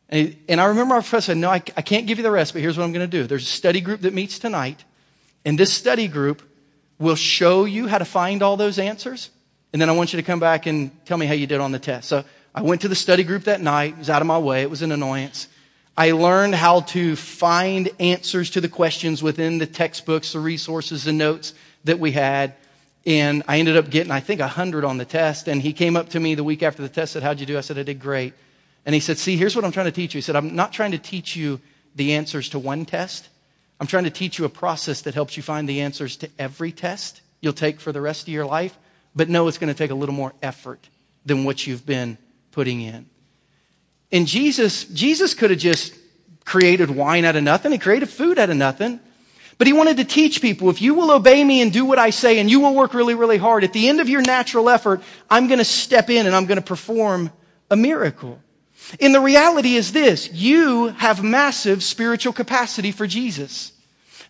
[0.09, 2.53] And, and I remember our professor said, No, I, I can't give you the rest,
[2.53, 3.25] but here's what I'm going to do.
[3.27, 4.83] There's a study group that meets tonight,
[5.45, 6.41] and this study group
[6.99, 9.29] will show you how to find all those answers,
[9.71, 11.71] and then I want you to come back and tell me how you did on
[11.71, 12.07] the test.
[12.07, 13.93] So I went to the study group that night.
[13.93, 14.61] It was out of my way.
[14.61, 15.47] It was an annoyance.
[15.95, 21.13] I learned how to find answers to the questions within the textbooks, the resources, the
[21.13, 22.55] notes that we had.
[23.05, 25.47] And I ended up getting, I think, 100 on the test.
[25.47, 27.45] And he came up to me the week after the test, and said, How'd you
[27.45, 27.57] do?
[27.57, 28.33] I said, I did great.
[28.85, 30.19] And he said, See, here's what I'm trying to teach you.
[30.19, 31.59] He said, I'm not trying to teach you
[31.95, 33.29] the answers to one test.
[33.79, 36.71] I'm trying to teach you a process that helps you find the answers to every
[36.71, 38.77] test you'll take for the rest of your life.
[39.15, 40.87] But no, it's going to take a little more effort
[41.25, 42.17] than what you've been
[42.51, 43.05] putting in.
[44.11, 45.93] And Jesus, Jesus could have just
[46.45, 47.71] created wine out of nothing.
[47.71, 48.99] He created food out of nothing.
[49.57, 52.09] But he wanted to teach people, if you will obey me and do what I
[52.09, 55.01] say and you will work really, really hard, at the end of your natural effort,
[55.29, 57.31] I'm going to step in and I'm going to perform
[57.69, 58.39] a miracle.
[58.99, 63.72] And the reality is this, you have massive spiritual capacity for Jesus.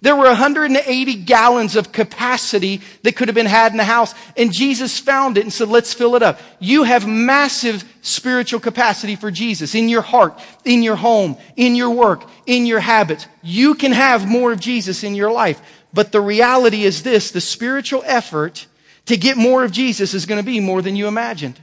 [0.03, 4.13] There were 180 gallons of capacity that could have been had in the house.
[4.35, 6.41] And Jesus found it and said, let's fill it up.
[6.59, 11.89] You have massive spiritual capacity for Jesus in your heart, in your home, in your
[11.89, 13.27] work, in your habits.
[13.41, 15.61] You can have more of Jesus in your life.
[15.93, 18.67] But the reality is this, the spiritual effort
[19.05, 21.61] to get more of Jesus is going to be more than you imagined.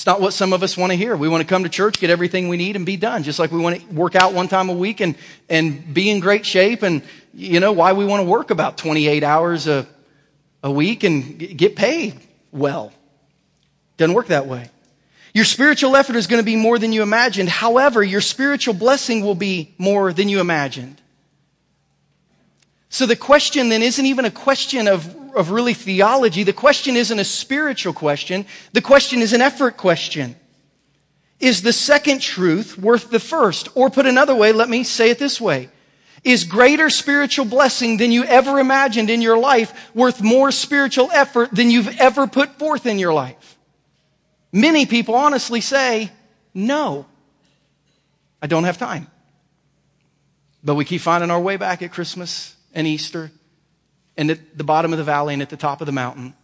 [0.00, 1.14] It's not what some of us want to hear.
[1.14, 3.22] We want to come to church, get everything we need, and be done.
[3.22, 5.14] Just like we want to work out one time a week and,
[5.46, 6.82] and be in great shape.
[6.82, 7.02] And,
[7.34, 9.86] you know, why we want to work about 28 hours a,
[10.62, 12.18] a week and get paid
[12.50, 12.94] well.
[13.98, 14.70] Doesn't work that way.
[15.34, 17.50] Your spiritual effort is going to be more than you imagined.
[17.50, 20.98] However, your spiritual blessing will be more than you imagined.
[22.88, 26.42] So the question then isn't even a question of of really theology.
[26.42, 28.46] The question isn't a spiritual question.
[28.72, 30.36] The question is an effort question.
[31.38, 33.68] Is the second truth worth the first?
[33.74, 35.70] Or put another way, let me say it this way.
[36.22, 41.50] Is greater spiritual blessing than you ever imagined in your life worth more spiritual effort
[41.50, 43.58] than you've ever put forth in your life?
[44.52, 46.10] Many people honestly say,
[46.52, 47.06] no,
[48.42, 49.06] I don't have time.
[50.62, 53.30] But we keep finding our way back at Christmas and Easter
[54.20, 56.34] and at the bottom of the valley and at the top of the mountain.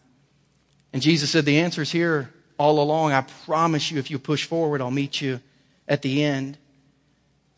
[0.94, 3.12] And Jesus said, The answer is here all along.
[3.12, 5.40] I promise you, if you push forward, I'll meet you
[5.86, 6.56] at the end.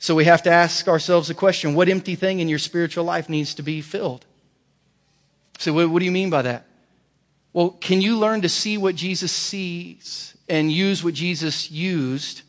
[0.01, 3.29] So we have to ask ourselves the question what empty thing in your spiritual life
[3.29, 4.27] needs to be filled?
[5.59, 6.67] So, what, what do you mean by that?
[7.53, 12.43] Well, can you learn to see what Jesus sees and use what Jesus used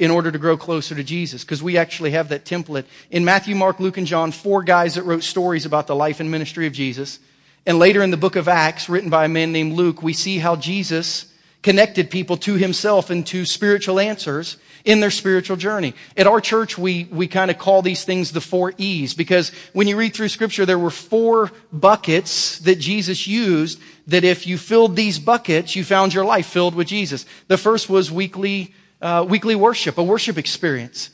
[0.00, 1.44] in order to grow closer to Jesus?
[1.44, 2.86] Because we actually have that template.
[3.10, 6.30] In Matthew, Mark, Luke, and John, four guys that wrote stories about the life and
[6.30, 7.20] ministry of Jesus.
[7.66, 10.38] And later in the book of Acts, written by a man named Luke, we see
[10.38, 11.32] how Jesus
[11.62, 15.92] connected people to himself and to spiritual answers in their spiritual journey.
[16.16, 19.86] At our church, we, we kind of call these things the four E's because when
[19.86, 24.96] you read through scripture, there were four buckets that Jesus used that if you filled
[24.96, 27.26] these buckets, you found your life filled with Jesus.
[27.48, 28.72] The first was weekly,
[29.02, 31.10] uh, weekly worship, a worship experience.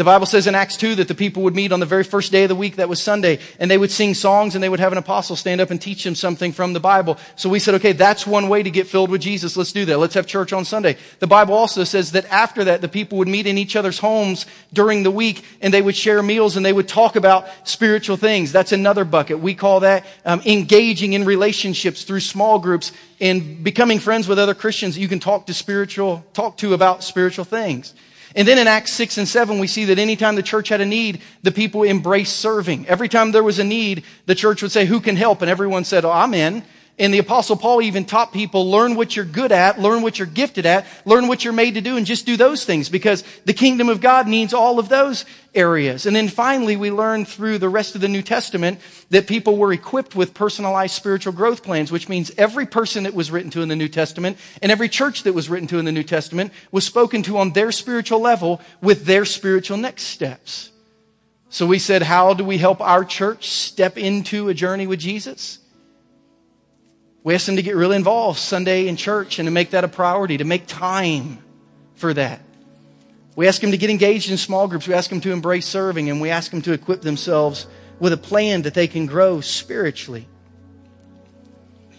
[0.00, 2.32] The Bible says in Acts 2 that the people would meet on the very first
[2.32, 4.80] day of the week, that was Sunday, and they would sing songs and they would
[4.80, 7.18] have an apostle stand up and teach them something from the Bible.
[7.36, 9.58] So we said, okay, that's one way to get filled with Jesus.
[9.58, 9.98] Let's do that.
[9.98, 10.96] Let's have church on Sunday.
[11.18, 14.46] The Bible also says that after that, the people would meet in each other's homes
[14.72, 18.52] during the week and they would share meals and they would talk about spiritual things.
[18.52, 19.40] That's another bucket.
[19.40, 24.54] We call that um, engaging in relationships through small groups and becoming friends with other
[24.54, 27.92] Christians that you can talk to spiritual, talk to about spiritual things.
[28.36, 30.86] And then in Acts 6 and 7, we see that anytime the church had a
[30.86, 32.86] need, the people embraced serving.
[32.86, 35.42] Every time there was a need, the church would say, Who can help?
[35.42, 36.62] And everyone said, oh, I'm in.
[37.00, 40.26] And the apostle Paul even taught people, learn what you're good at, learn what you're
[40.26, 43.54] gifted at, learn what you're made to do, and just do those things because the
[43.54, 45.24] kingdom of God needs all of those
[45.54, 46.04] areas.
[46.04, 49.72] And then finally, we learn through the rest of the New Testament that people were
[49.72, 53.70] equipped with personalized spiritual growth plans, which means every person that was written to in
[53.70, 56.84] the New Testament and every church that was written to in the New Testament was
[56.84, 60.70] spoken to on their spiritual level with their spiritual next steps.
[61.48, 65.59] So we said, how do we help our church step into a journey with Jesus?
[67.22, 69.88] We ask them to get really involved Sunday in church and to make that a
[69.88, 71.38] priority, to make time
[71.94, 72.40] for that.
[73.36, 74.88] We ask them to get engaged in small groups.
[74.88, 77.66] We ask them to embrace serving and we ask them to equip themselves
[77.98, 80.26] with a plan that they can grow spiritually.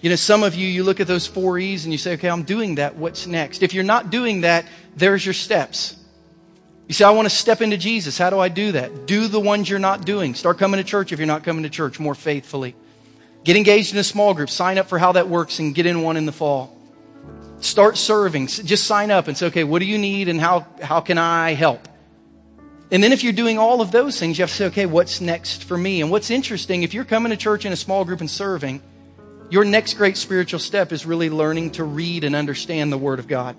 [0.01, 2.27] You know, some of you, you look at those four E's and you say, okay,
[2.27, 2.95] I'm doing that.
[2.95, 3.61] What's next?
[3.61, 4.65] If you're not doing that,
[4.95, 5.95] there's your steps.
[6.87, 8.17] You say, I want to step into Jesus.
[8.17, 9.05] How do I do that?
[9.05, 10.33] Do the ones you're not doing.
[10.33, 12.75] Start coming to church if you're not coming to church more faithfully.
[13.43, 14.49] Get engaged in a small group.
[14.49, 16.75] Sign up for how that works and get in one in the fall.
[17.59, 18.47] Start serving.
[18.47, 21.53] Just sign up and say, okay, what do you need and how, how can I
[21.53, 21.87] help?
[22.91, 25.21] And then if you're doing all of those things, you have to say, okay, what's
[25.21, 26.01] next for me?
[26.01, 28.81] And what's interesting, if you're coming to church in a small group and serving,
[29.49, 33.27] your next great spiritual step is really learning to read and understand the Word of
[33.27, 33.55] God.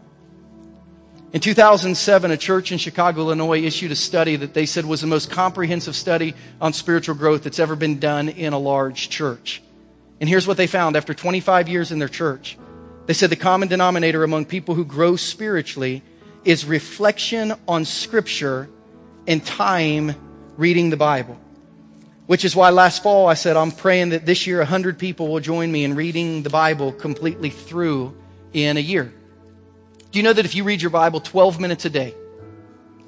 [1.32, 5.06] In 2007, a church in Chicago, Illinois issued a study that they said was the
[5.06, 9.62] most comprehensive study on spiritual growth that's ever been done in a large church.
[10.22, 12.56] And here's what they found after 25 years in their church.
[13.06, 16.00] They said the common denominator among people who grow spiritually
[16.44, 18.68] is reflection on Scripture
[19.26, 20.14] and time
[20.56, 21.36] reading the Bible.
[22.26, 25.40] Which is why last fall I said I'm praying that this year 100 people will
[25.40, 28.16] join me in reading the Bible completely through
[28.52, 29.12] in a year.
[30.12, 32.14] Do you know that if you read your Bible 12 minutes a day,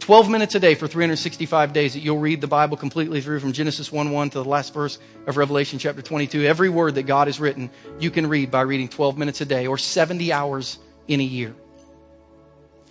[0.04, 3.54] 12 minutes a day for 365 days that you'll read the Bible completely through from
[3.54, 6.44] Genesis 1 1 to the last verse of Revelation chapter 22.
[6.44, 9.66] Every word that God has written, you can read by reading 12 minutes a day
[9.66, 10.78] or 70 hours
[11.08, 11.54] in a year.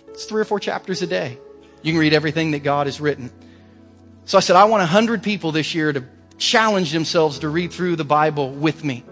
[0.08, 1.38] It's three or four chapters a day.
[1.82, 3.30] You can read everything that God has written.
[4.24, 6.02] So I said, I want 100 people this year to
[6.38, 9.04] challenge themselves to read through the Bible with me.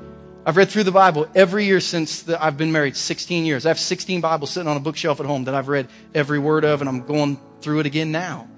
[0.45, 3.65] I've read through the Bible every year since the, I've been married, 16 years.
[3.65, 5.87] I have 16 Bibles sitting on a bookshelf at home that I've read
[6.17, 8.49] every word of, and I'm going through it again now.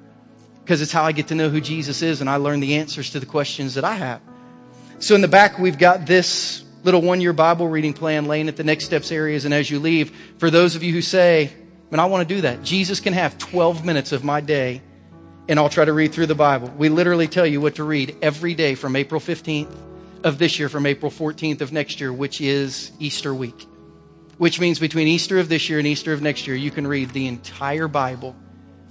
[0.63, 3.11] Because it's how I get to know who Jesus is, and I learn the answers
[3.11, 4.21] to the questions that I have.
[4.99, 8.57] So in the back, we've got this little one year Bible reading plan laying at
[8.57, 9.45] the next steps areas.
[9.45, 11.53] And as you leave, for those of you who say,
[11.91, 14.83] Man, I want to do that, Jesus can have 12 minutes of my day,
[15.49, 16.73] and I'll try to read through the Bible.
[16.77, 19.73] We literally tell you what to read every day from April 15th
[20.25, 23.67] of this year from April 14th of next year, which is Easter week.
[24.39, 27.11] Which means between Easter of this year and Easter of next year, you can read
[27.11, 28.35] the entire Bible.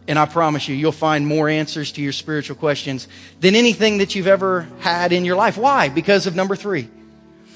[0.07, 3.07] And I promise you, you'll find more answers to your spiritual questions
[3.39, 5.57] than anything that you've ever had in your life.
[5.57, 5.89] Why?
[5.89, 6.89] Because of number three.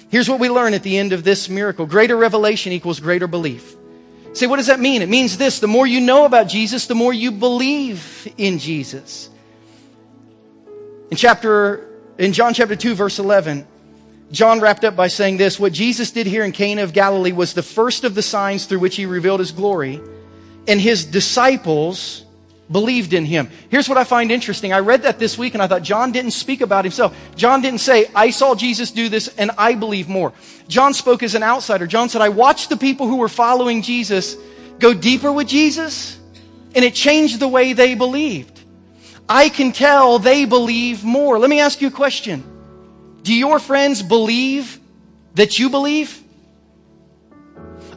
[0.09, 1.85] Here's what we learn at the end of this miracle.
[1.85, 3.75] Greater revelation equals greater belief.
[4.33, 5.01] Say, what does that mean?
[5.01, 5.59] It means this.
[5.59, 9.29] The more you know about Jesus, the more you believe in Jesus.
[11.09, 11.87] In chapter
[12.17, 13.67] in John chapter 2, verse 11,
[14.31, 17.53] John wrapped up by saying this What Jesus did here in Cana of Galilee was
[17.53, 20.01] the first of the signs through which he revealed his glory,
[20.67, 22.25] and his disciples
[22.71, 23.49] believed in him.
[23.69, 24.73] Here's what I find interesting.
[24.73, 27.17] I read that this week and I thought John didn't speak about himself.
[27.35, 30.33] John didn't say, I saw Jesus do this and I believe more.
[30.67, 31.87] John spoke as an outsider.
[31.87, 34.35] John said, I watched the people who were following Jesus
[34.79, 36.19] go deeper with Jesus
[36.75, 38.61] and it changed the way they believed.
[39.29, 41.39] I can tell they believe more.
[41.39, 42.43] Let me ask you a question.
[43.23, 44.79] Do your friends believe
[45.35, 46.23] that you believe?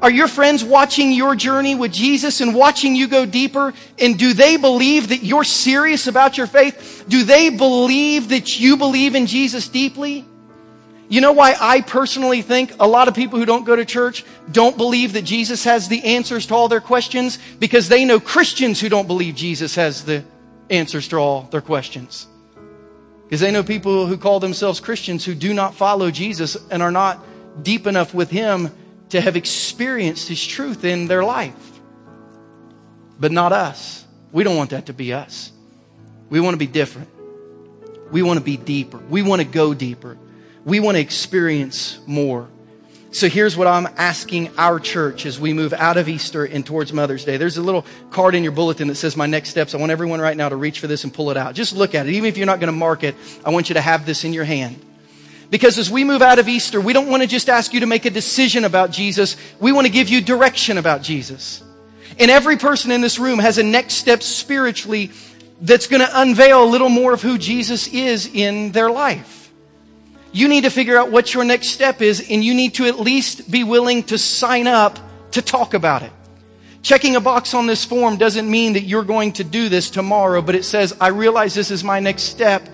[0.02, 3.74] Are your friends watching your journey with Jesus and watching you go deeper?
[3.98, 7.04] And do they believe that you're serious about your faith?
[7.06, 10.24] Do they believe that you believe in Jesus deeply?
[11.10, 14.24] You know why I personally think a lot of people who don't go to church
[14.50, 17.38] don't believe that Jesus has the answers to all their questions?
[17.58, 20.24] Because they know Christians who don't believe Jesus has the
[20.70, 22.26] answers to all their questions.
[23.24, 26.92] Because they know people who call themselves Christians who do not follow Jesus and are
[26.92, 27.22] not
[27.62, 28.70] deep enough with Him
[29.10, 31.80] to have experienced His truth in their life.
[33.18, 34.04] But not us.
[34.32, 35.52] We don't want that to be us.
[36.30, 37.08] We want to be different.
[38.10, 38.98] We want to be deeper.
[38.98, 40.16] We want to go deeper.
[40.64, 42.48] We want to experience more.
[43.12, 46.92] So here's what I'm asking our church as we move out of Easter and towards
[46.92, 47.36] Mother's Day.
[47.36, 49.74] There's a little card in your bulletin that says my next steps.
[49.74, 51.54] I want everyone right now to reach for this and pull it out.
[51.54, 52.12] Just look at it.
[52.12, 54.32] Even if you're not going to mark it, I want you to have this in
[54.32, 54.80] your hand.
[55.50, 57.86] Because as we move out of Easter, we don't want to just ask you to
[57.86, 59.36] make a decision about Jesus.
[59.58, 61.62] We want to give you direction about Jesus.
[62.18, 65.10] And every person in this room has a next step spiritually
[65.60, 69.52] that's going to unveil a little more of who Jesus is in their life.
[70.32, 73.00] You need to figure out what your next step is, and you need to at
[73.00, 74.98] least be willing to sign up
[75.32, 76.12] to talk about it.
[76.82, 80.40] Checking a box on this form doesn't mean that you're going to do this tomorrow,
[80.40, 82.68] but it says, I realize this is my next step.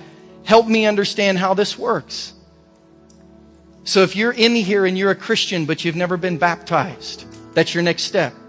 [0.45, 2.35] Help me understand how this works.
[3.87, 7.24] So if you're in here and you're a Christian, but you've never been baptized,
[7.55, 8.34] that's your next step.
[8.34, 8.41] You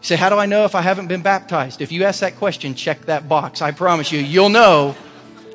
[0.00, 1.82] say, How do I know if I haven't been baptized?
[1.82, 3.60] If you ask that question, check that box.
[3.60, 4.96] I promise you, you'll know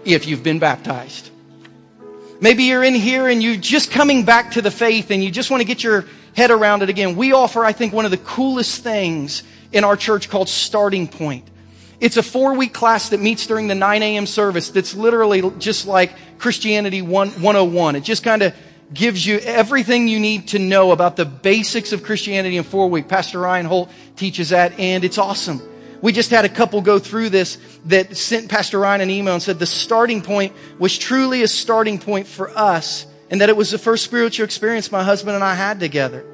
[0.05, 1.31] if you've been baptized.
[2.39, 5.49] Maybe you're in here and you're just coming back to the faith and you just
[5.49, 7.15] want to get your head around it again.
[7.15, 11.49] We offer, I think, one of the coolest things in our church called Starting Point.
[11.99, 14.27] It's a four week class that meets during the 9 a.m.
[14.27, 17.95] service that's literally just like Christianity 101.
[17.95, 18.53] It just kind of
[18.93, 23.07] gives you everything you need to know about the basics of Christianity in four weeks.
[23.07, 25.61] Pastor Ryan Holt teaches that, and it's awesome.
[26.01, 29.43] We just had a couple go through this that sent Pastor Ryan an email and
[29.43, 33.71] said the starting point was truly a starting point for us, and that it was
[33.71, 36.25] the first spiritual experience my husband and I had together.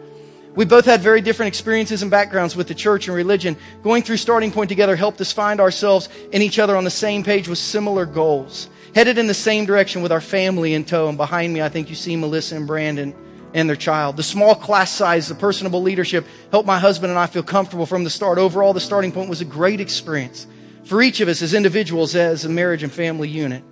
[0.56, 3.58] We both had very different experiences and backgrounds with the church and religion.
[3.84, 7.24] Going through starting point together helped us find ourselves and each other on the same
[7.24, 8.68] page with similar goals
[8.98, 11.08] headed in the same direction with our family in tow.
[11.08, 13.14] And behind me, I think you see Melissa and Brandon
[13.54, 14.18] and their child.
[14.18, 18.04] The small class size, the personable leadership helped my husband and I feel comfortable from
[18.04, 18.40] the start.
[18.40, 20.48] Overall, the starting point was a great experience
[20.84, 23.64] for each of us as individuals, as a marriage and family unit.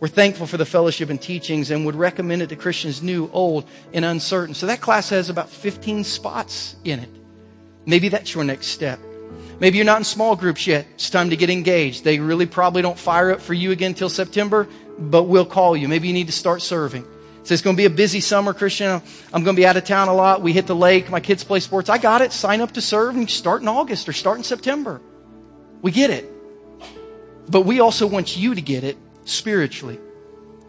[0.00, 3.68] We're thankful for the fellowship and teachings and would recommend it to Christians new, old,
[3.92, 4.56] and uncertain.
[4.56, 7.10] So that class has about 15 spots in it.
[7.86, 8.98] Maybe that's your next step.
[9.60, 10.86] Maybe you're not in small groups yet.
[10.94, 12.04] It's time to get engaged.
[12.04, 15.88] They really probably don't fire up for you again until September, but we'll call you.
[15.88, 17.06] Maybe you need to start serving.
[17.44, 18.90] So it's going to be a busy summer, Christian.
[19.32, 20.40] I'm going to be out of town a lot.
[20.40, 21.10] We hit the lake.
[21.10, 21.90] My kids play sports.
[21.90, 22.32] I got it.
[22.32, 25.00] Sign up to serve and start in August or start in September.
[25.82, 26.30] We get it.
[27.48, 28.96] But we also want you to get it
[29.26, 29.98] spiritually.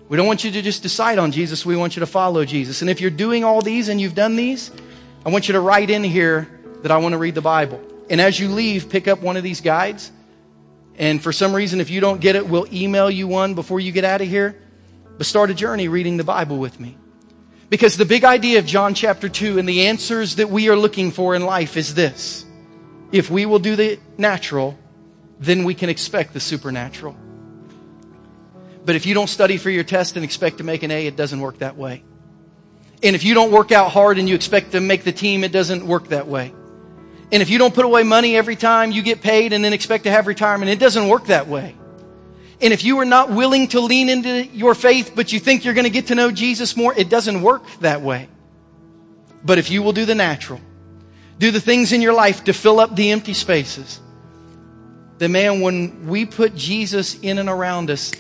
[0.10, 1.66] We don't want you to just decide on Jesus.
[1.66, 2.82] We want you to follow Jesus.
[2.82, 4.70] And if you're doing all these and you've done these,
[5.26, 6.50] I want you to write in here
[6.82, 7.82] that I want to read the Bible.
[8.10, 10.12] And as you leave, pick up one of these guides.
[10.98, 13.92] And for some reason, if you don't get it, we'll email you one before you
[13.92, 14.62] get out of here.
[15.18, 16.98] But start a journey reading the Bible with me.
[17.70, 21.12] Because the big idea of John chapter 2 and the answers that we are looking
[21.12, 22.46] for in life is this.
[23.12, 24.78] If we will do the natural,
[25.40, 27.16] then we can expect the supernatural.
[28.86, 31.16] But if you don't study for your test and expect to make an A, it
[31.16, 32.04] doesn't work that way.
[33.02, 35.52] And if you don't work out hard and you expect to make the team, it
[35.52, 36.54] doesn't work that way.
[37.32, 40.04] And if you don't put away money every time you get paid and then expect
[40.04, 41.76] to have retirement, it doesn't work that way.
[42.62, 45.74] And if you are not willing to lean into your faith, but you think you're
[45.74, 48.30] going to get to know Jesus more, it doesn't work that way.
[49.44, 50.62] But if you will do the natural,
[51.38, 54.00] do the things in your life to fill up the empty spaces,
[55.18, 58.12] then man, when we put Jesus in and around us,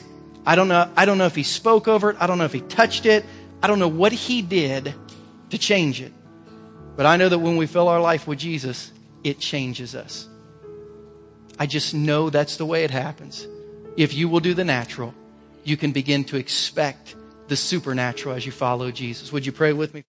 [0.45, 2.18] I don't know, I don't know if he spoke over it.
[2.20, 3.26] I don't know if he touched it.
[3.64, 4.93] I don't know what he did
[5.49, 6.14] to change it.
[6.95, 8.91] But I know that when we fill our life with Jesus,
[9.26, 10.30] it changes us.
[11.57, 13.47] I just know that's the way it happens.
[13.97, 15.13] If you will do the natural,
[15.63, 17.15] you can begin to expect
[17.47, 19.32] the supernatural as you follow Jesus.
[19.32, 20.03] Would you pray with me?